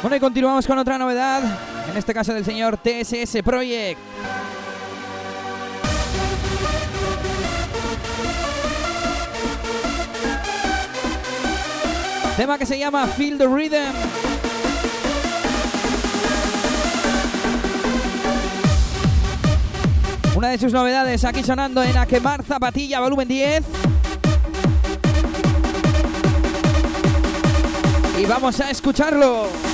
Bueno, 0.02 0.16
y 0.16 0.20
continuamos 0.20 0.66
con 0.66 0.76
otra 0.78 0.98
novedad, 0.98 1.44
en 1.88 1.96
este 1.96 2.12
caso 2.12 2.34
del 2.34 2.44
señor 2.44 2.76
TSS 2.76 3.40
Project. 3.44 4.00
Tema 12.36 12.58
que 12.58 12.66
se 12.66 12.80
llama 12.80 13.06
Feel 13.06 13.38
the 13.38 13.46
Rhythm. 13.46 13.94
Una 20.34 20.48
de 20.48 20.58
sus 20.58 20.72
novedades 20.72 21.24
aquí 21.24 21.44
sonando 21.44 21.80
en 21.80 21.96
A 21.96 22.06
Quemar 22.06 22.42
Zapatilla 22.42 22.98
Volumen 22.98 23.28
10. 23.28 23.62
Y 28.18 28.24
vamos 28.24 28.58
a 28.58 28.68
escucharlo. 28.68 29.71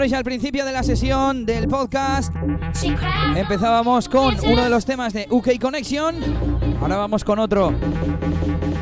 Bueno, 0.00 0.16
al 0.16 0.24
principio 0.24 0.64
de 0.64 0.72
la 0.72 0.82
sesión 0.82 1.44
del 1.44 1.68
podcast 1.68 2.34
empezábamos 3.36 4.08
con 4.08 4.34
uno 4.46 4.64
de 4.64 4.70
los 4.70 4.86
temas 4.86 5.12
de 5.12 5.26
UK 5.28 5.58
Connection. 5.60 6.16
Ahora 6.80 6.96
vamos 6.96 7.22
con 7.22 7.38
otro. 7.38 7.74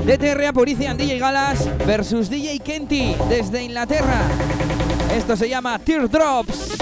DTR 0.06 0.46
Apurician 0.46 0.96
DJ 0.96 1.18
Galas 1.18 1.68
versus 1.84 2.30
DJ 2.30 2.60
Kenty 2.60 3.16
desde 3.28 3.64
Inglaterra. 3.64 4.20
Esto 5.12 5.36
se 5.36 5.48
llama 5.48 5.76
Teardrops. 5.80 6.78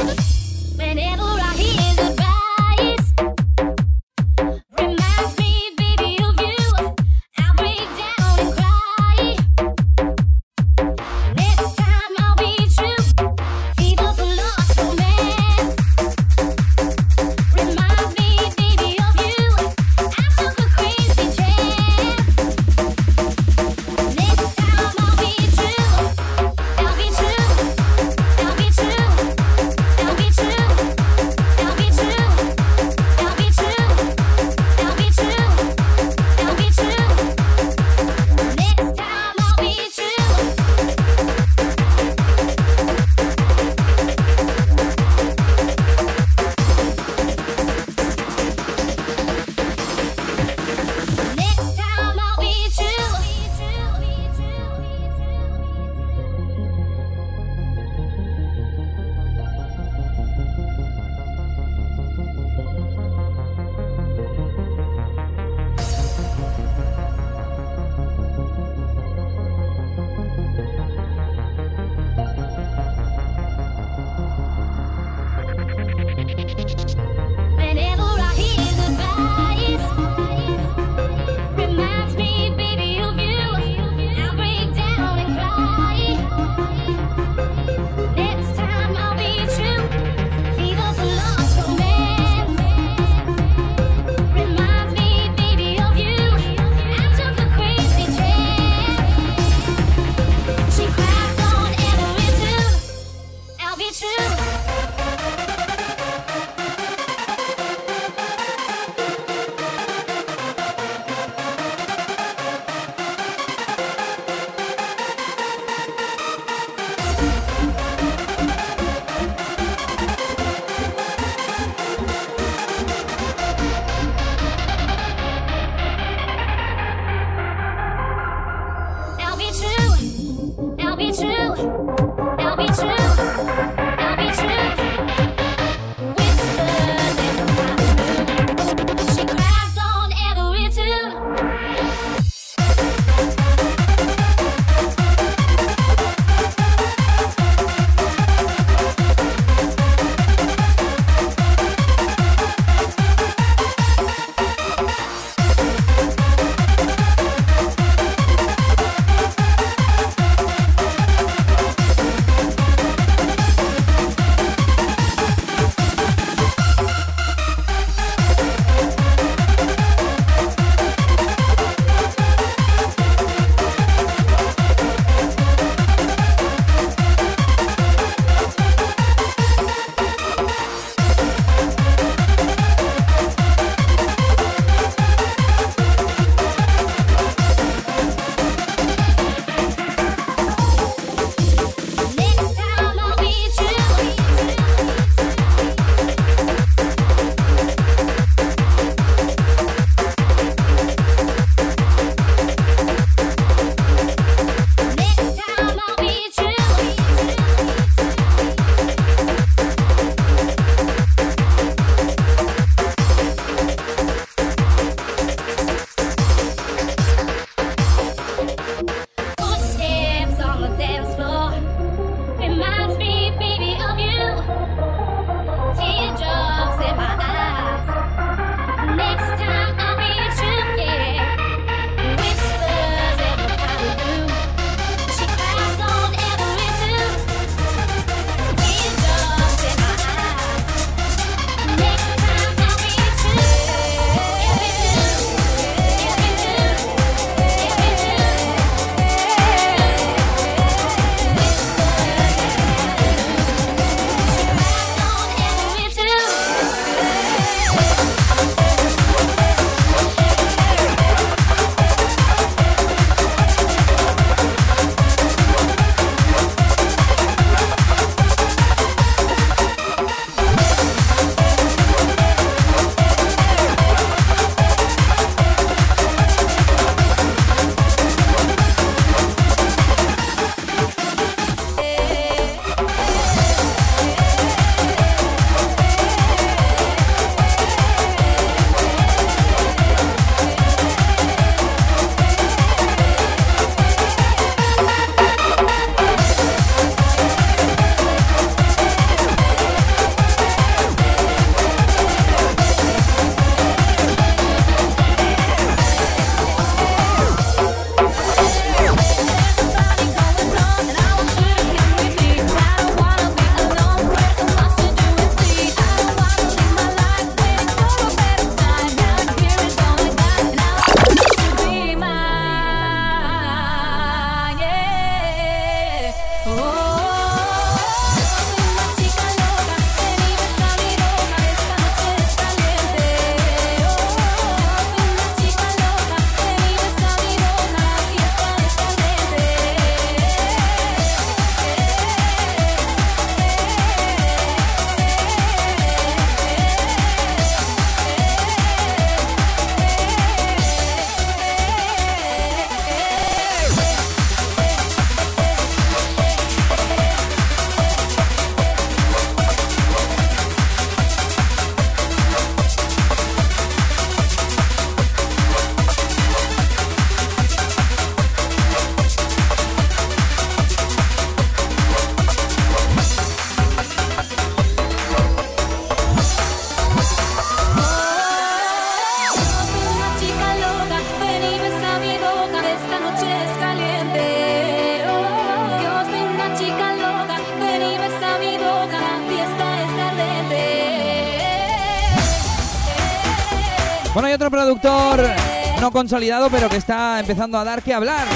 Consolidado, 395.97 396.51
pero 396.51 396.69
que 396.69 396.77
está 396.77 397.19
empezando 397.19 397.57
a 397.57 397.65
dar 397.65 397.83
que 397.83 397.95
hablar. 397.95 398.27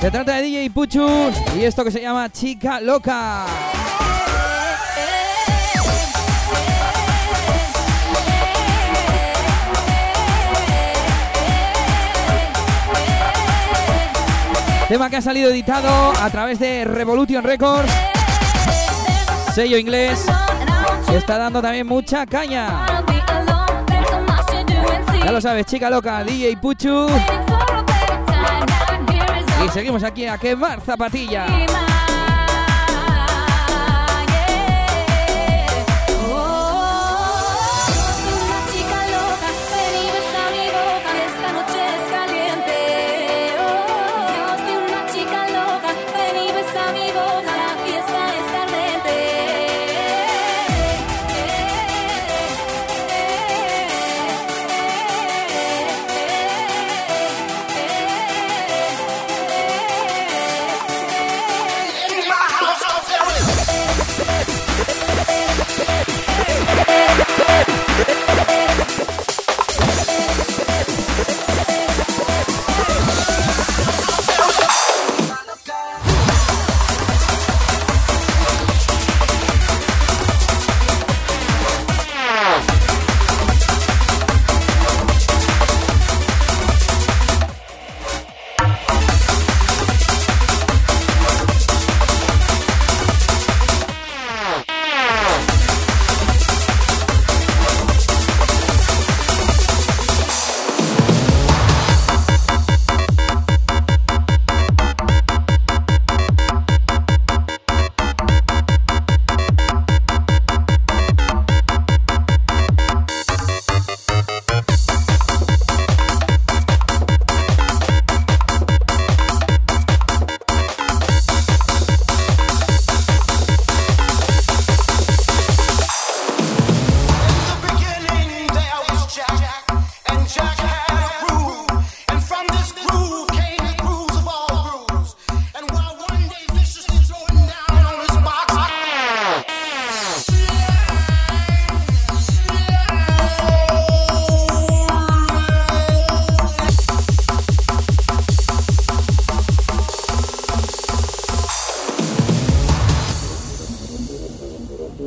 Se 0.00 0.08
trata 0.08 0.36
de 0.36 0.42
DJ 0.42 0.70
Puchu 0.70 1.32
y 1.58 1.64
esto 1.64 1.82
que 1.82 1.90
se 1.90 2.00
llama 2.00 2.30
Chica 2.30 2.80
Loca. 2.80 3.44
Tema 14.88 15.10
que 15.10 15.16
ha 15.16 15.22
salido 15.22 15.50
editado 15.50 16.12
a 16.22 16.30
través 16.30 16.60
de 16.60 16.84
Revolution 16.84 17.42
Records, 17.42 17.90
sello 19.56 19.76
inglés, 19.76 20.24
está 21.12 21.36
dando 21.36 21.60
también 21.60 21.88
mucha 21.88 22.24
caña. 22.26 22.95
Ya 25.26 25.32
lo 25.32 25.40
sabes, 25.40 25.66
chica 25.66 25.90
loca, 25.90 26.22
DJ 26.22 26.56
Puchu. 26.56 27.08
Y 29.64 29.68
seguimos 29.70 30.04
aquí 30.04 30.24
a 30.24 30.38
quemar 30.38 30.80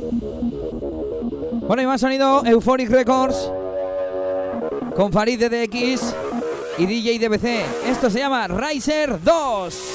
zapatilla. 0.09 1.97
sonido 1.97 2.45
Euphoric 2.45 2.89
Records 2.89 3.51
con 4.95 5.11
Farid 5.11 5.39
DDX 5.39 6.15
y 6.77 6.85
DJ 6.85 7.19
DBC. 7.19 7.89
Esto 7.89 8.09
se 8.09 8.19
llama 8.19 8.47
Riser 8.47 9.21
2. 9.21 9.88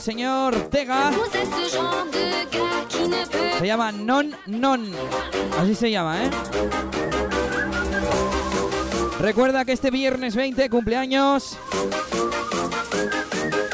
Señor 0.00 0.56
Tega. 0.70 1.10
Se 3.58 3.66
llama 3.66 3.92
Non 3.92 4.34
Non. 4.46 4.90
Así 5.58 5.74
se 5.74 5.90
llama, 5.90 6.24
¿eh? 6.24 6.30
Recuerda 9.20 9.64
que 9.64 9.72
este 9.72 9.90
viernes 9.90 10.34
20 10.34 10.70
cumpleaños 10.70 11.58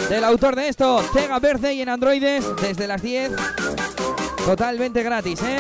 del 0.09 0.25
autor 0.25 0.57
de 0.57 0.69
esto, 0.69 1.05
Tega 1.13 1.39
Birthday 1.39 1.81
en 1.81 1.89
Androides 1.89 2.45
desde 2.61 2.87
las 2.87 3.03
10. 3.03 3.33
Totalmente 4.45 5.03
gratis, 5.03 5.41
¿eh? 5.43 5.59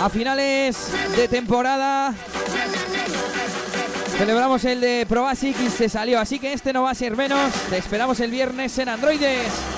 A 0.00 0.08
finales 0.08 0.92
de 1.16 1.28
temporada 1.28 2.14
celebramos 4.22 4.64
el 4.66 4.80
de 4.80 5.04
Probasic 5.08 5.56
y 5.60 5.68
se 5.68 5.88
salió, 5.88 6.20
así 6.20 6.38
que 6.38 6.52
este 6.52 6.72
no 6.72 6.84
va 6.84 6.92
a 6.92 6.94
ser 6.94 7.16
menos. 7.16 7.52
Te 7.68 7.78
esperamos 7.78 8.20
el 8.20 8.30
viernes 8.30 8.78
en 8.78 8.88
Androides. 8.88 9.71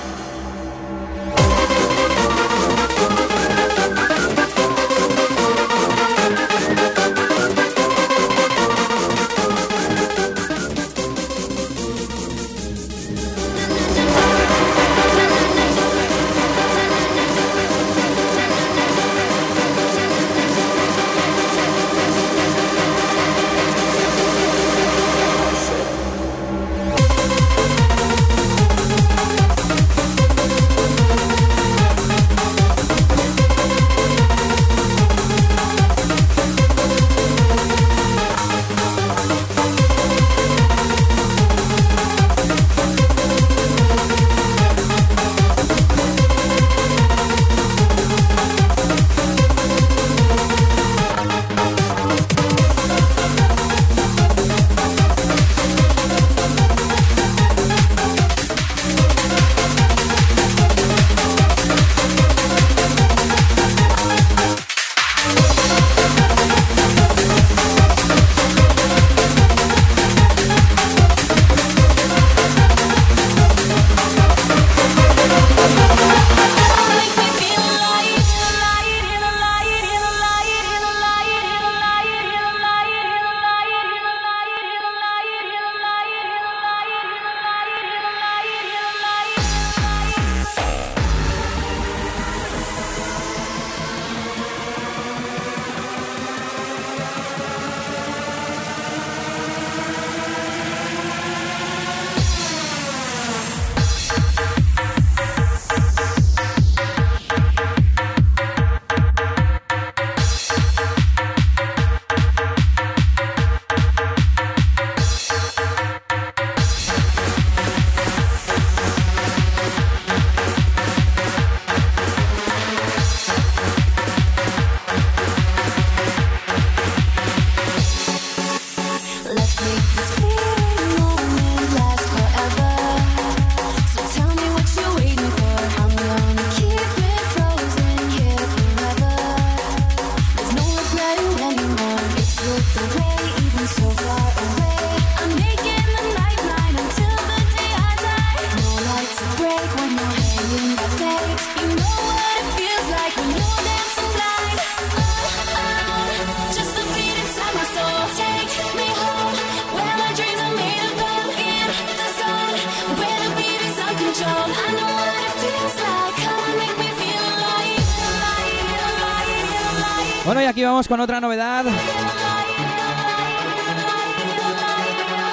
Con 170.95 171.01
otra 171.01 171.19
novedad. 171.19 171.65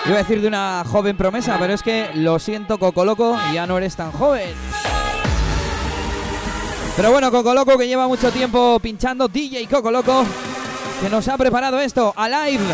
Iba 0.06 0.14
a 0.16 0.18
decir 0.18 0.40
de 0.40 0.48
una 0.48 0.82
joven 0.84 1.16
promesa, 1.16 1.56
pero 1.56 1.72
es 1.72 1.84
que 1.84 2.10
lo 2.14 2.40
siento, 2.40 2.78
Coco 2.78 3.04
Loco, 3.04 3.38
ya 3.54 3.64
no 3.64 3.78
eres 3.78 3.94
tan 3.94 4.10
joven. 4.10 4.52
Pero 6.96 7.12
bueno, 7.12 7.30
Coco 7.30 7.54
Loco 7.54 7.78
que 7.78 7.86
lleva 7.86 8.08
mucho 8.08 8.32
tiempo 8.32 8.80
pinchando 8.80 9.28
DJ 9.28 9.68
Coco 9.68 9.92
Loco, 9.92 10.26
que 11.00 11.08
nos 11.08 11.28
ha 11.28 11.38
preparado 11.38 11.78
esto 11.78 12.12
a 12.16 12.28
live. 12.28 12.64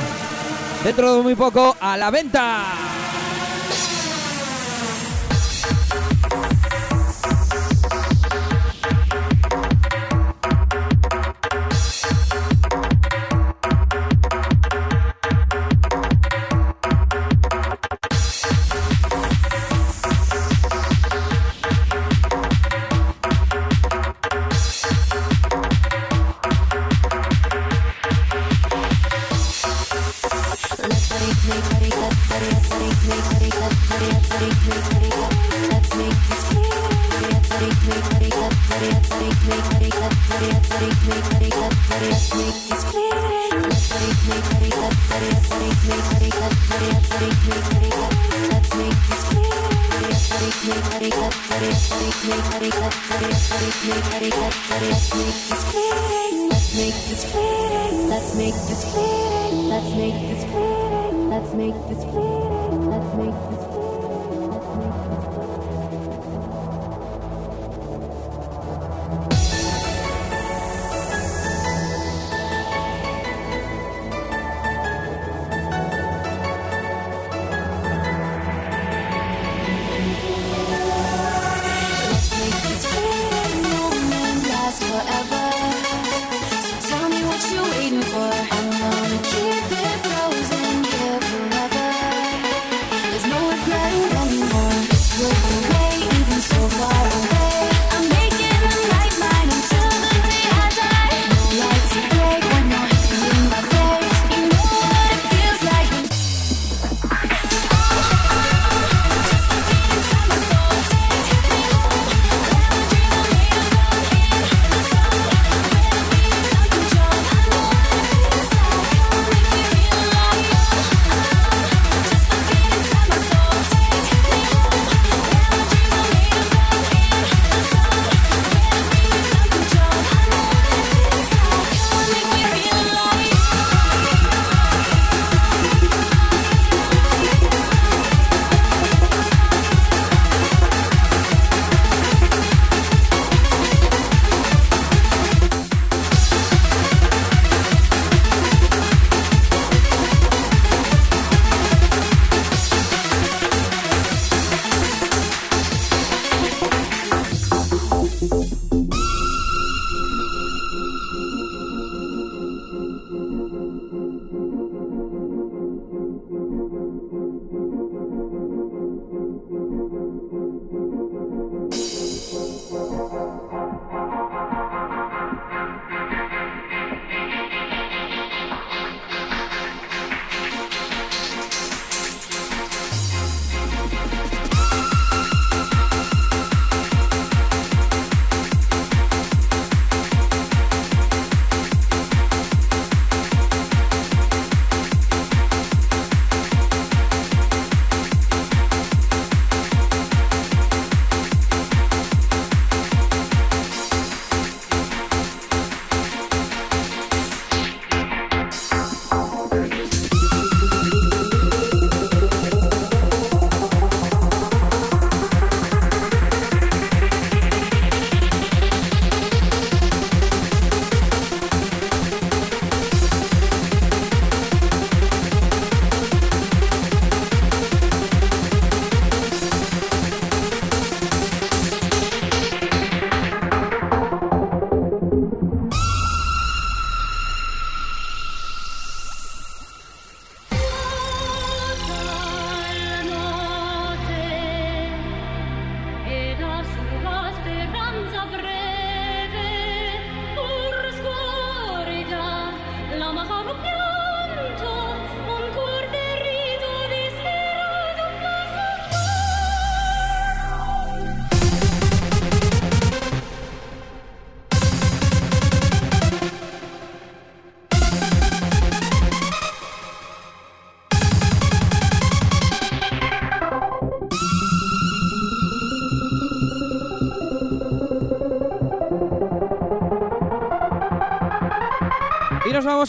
Dentro 0.82 1.16
de 1.16 1.22
muy 1.22 1.34
poco 1.34 1.76
a 1.78 1.94
la 1.98 2.10
venta. 2.10 2.87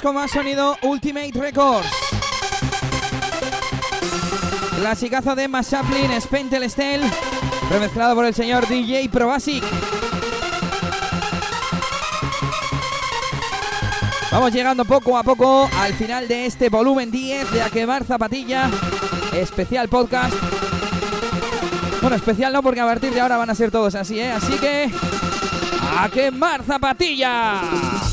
Con 0.01 0.15
más 0.15 0.31
sonido 0.31 0.77
Ultimate 0.83 1.31
Records. 1.33 1.87
Clasicazo 4.79 5.35
de 5.35 5.47
Mass 5.47 5.71
Chaplin, 5.71 6.21
Spentel 6.21 6.69
Stell, 6.69 7.01
remezclado 7.69 8.15
por 8.15 8.25
el 8.25 8.33
señor 8.33 8.65
DJ 8.67 9.09
Probasic. 9.09 9.63
Vamos 14.31 14.53
llegando 14.53 14.85
poco 14.85 15.17
a 15.17 15.23
poco 15.23 15.69
al 15.79 15.93
final 15.93 16.27
de 16.27 16.45
este 16.45 16.69
volumen 16.69 17.11
10 17.11 17.51
de 17.51 17.61
A 17.61 17.69
Zapatilla, 18.05 18.69
especial 19.33 19.89
podcast. 19.89 20.33
Bueno, 22.01 22.15
especial 22.15 22.53
no, 22.53 22.63
porque 22.63 22.79
a 22.79 22.85
partir 22.85 23.11
de 23.13 23.19
ahora 23.19 23.37
van 23.37 23.49
a 23.49 23.55
ser 23.55 23.69
todos 23.69 23.95
así, 23.95 24.19
¿eh? 24.19 24.31
Así 24.31 24.53
que... 24.53 24.89
¡A 25.97 26.07
quemar 26.09 26.63
zapatilla! 26.63 28.08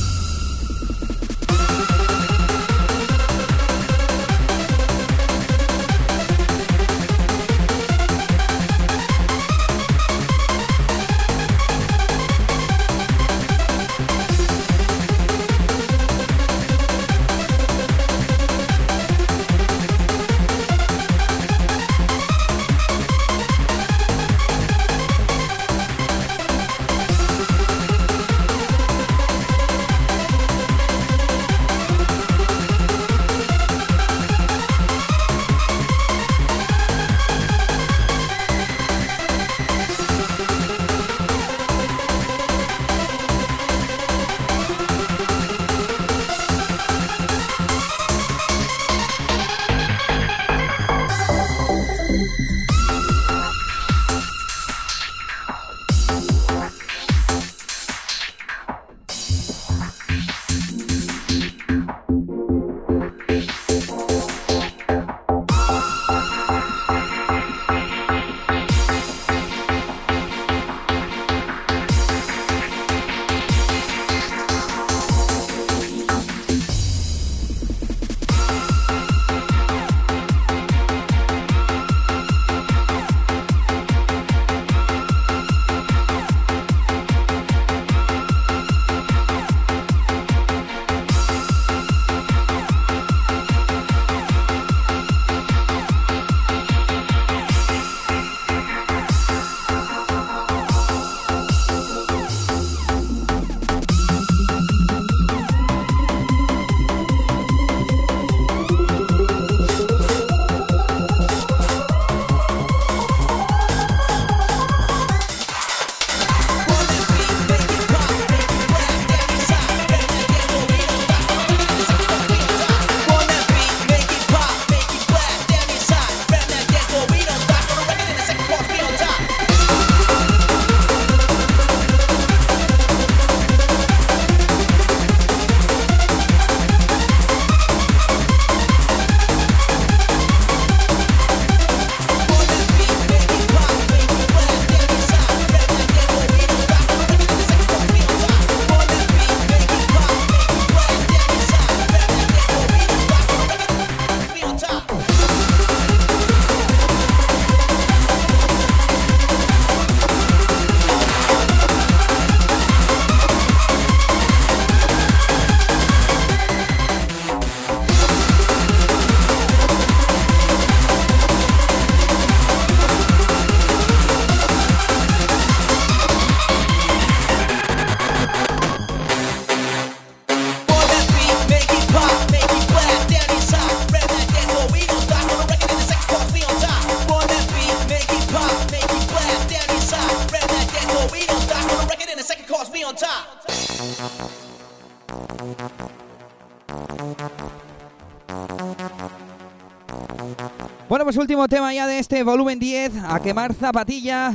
Tema 201.48 201.73
ya 201.73 201.86
de 201.86 201.98
este 201.98 202.23
volumen 202.23 202.59
10, 202.59 202.93
a 203.09 203.20
quemar 203.20 203.55
zapatilla, 203.55 204.32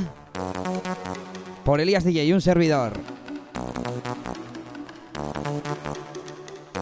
por 1.64 1.80
Elías 1.80 2.04
DJ 2.04 2.24
y 2.24 2.32
un 2.32 2.40
servidor. 2.40 2.92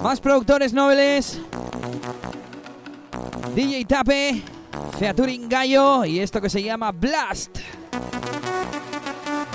Más 0.02 0.20
productores 0.20 0.72
nobles, 0.72 1.40
DJ 3.54 3.84
Tape, 3.84 4.42
Featuring 4.98 5.48
Gallo 5.48 6.04
y 6.04 6.20
esto 6.20 6.40
que 6.40 6.48
se 6.48 6.62
llama 6.62 6.92
Blast. 6.92 7.58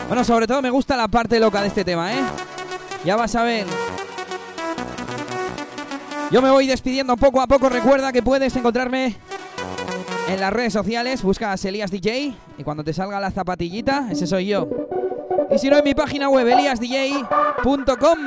Bueno, 0.07 0.23
sobre 0.23 0.45
todo 0.45 0.61
me 0.61 0.69
gusta 0.69 0.95
la 0.95 1.07
parte 1.07 1.39
loca 1.39 1.61
de 1.61 1.67
este 1.67 1.83
tema, 1.83 2.13
¿eh? 2.13 2.21
Ya 3.03 3.15
vas 3.15 3.35
a 3.35 3.43
ver. 3.43 3.65
Yo 6.31 6.41
me 6.41 6.49
voy 6.49 6.67
despidiendo 6.67 7.15
poco 7.17 7.41
a 7.41 7.47
poco. 7.47 7.69
Recuerda 7.69 8.11
que 8.11 8.21
puedes 8.21 8.55
encontrarme 8.55 9.15
en 10.27 10.39
las 10.39 10.51
redes 10.51 10.73
sociales, 10.73 11.21
buscas 11.21 11.63
Elías 11.65 11.91
DJ 11.91 12.33
y 12.57 12.63
cuando 12.63 12.83
te 12.83 12.93
salga 12.93 13.19
la 13.19 13.31
zapatillita, 13.31 14.07
ese 14.11 14.27
soy 14.27 14.47
yo. 14.47 14.67
Y 15.51 15.57
si 15.57 15.69
no, 15.69 15.77
en 15.77 15.83
mi 15.83 15.93
página 15.93 16.29
web, 16.29 16.47
eliasdj.com. 16.47 18.19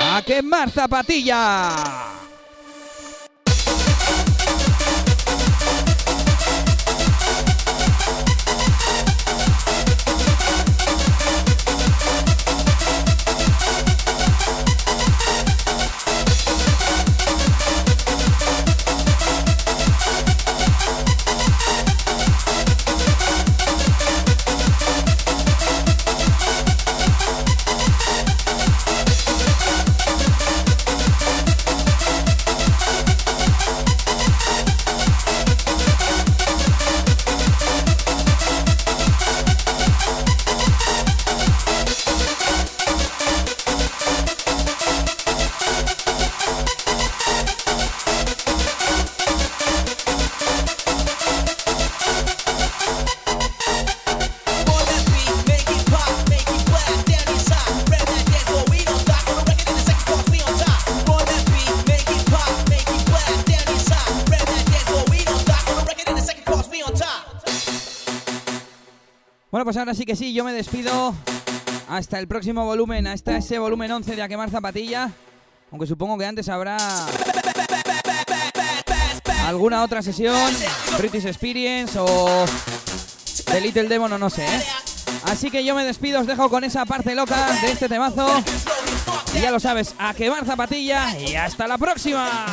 ¡A 0.00 0.22
quemar 0.24 0.70
zapatilla! 0.70 2.03
Ahora 69.84 69.94
sí 69.94 70.06
que 70.06 70.16
sí, 70.16 70.32
yo 70.32 70.44
me 70.44 70.54
despido 70.54 71.14
hasta 71.90 72.18
el 72.18 72.26
próximo 72.26 72.64
volumen, 72.64 73.06
hasta 73.06 73.36
ese 73.36 73.58
volumen 73.58 73.92
11 73.92 74.16
de 74.16 74.22
A 74.22 74.28
Quemar 74.28 74.48
Zapatilla. 74.48 75.10
Aunque 75.70 75.86
supongo 75.86 76.16
que 76.16 76.24
antes 76.24 76.48
habrá 76.48 76.78
alguna 79.46 79.82
otra 79.82 80.00
sesión, 80.00 80.50
British 80.96 81.26
Experience 81.26 81.98
o 81.98 82.46
The 83.44 83.60
Little 83.60 83.86
Demon 83.86 84.10
o 84.14 84.16
no 84.16 84.30
sé. 84.30 84.46
¿eh? 84.46 84.62
Así 85.24 85.50
que 85.50 85.62
yo 85.62 85.74
me 85.74 85.84
despido, 85.84 86.20
os 86.20 86.26
dejo 86.26 86.48
con 86.48 86.64
esa 86.64 86.86
parte 86.86 87.14
loca 87.14 87.52
de 87.60 87.72
este 87.72 87.86
temazo. 87.86 88.26
Y 89.36 89.42
ya 89.42 89.50
lo 89.50 89.60
sabes, 89.60 89.94
a 89.98 90.14
quemar 90.14 90.46
zapatilla 90.46 91.14
y 91.18 91.34
hasta 91.34 91.66
la 91.66 91.76
próxima. 91.76 92.46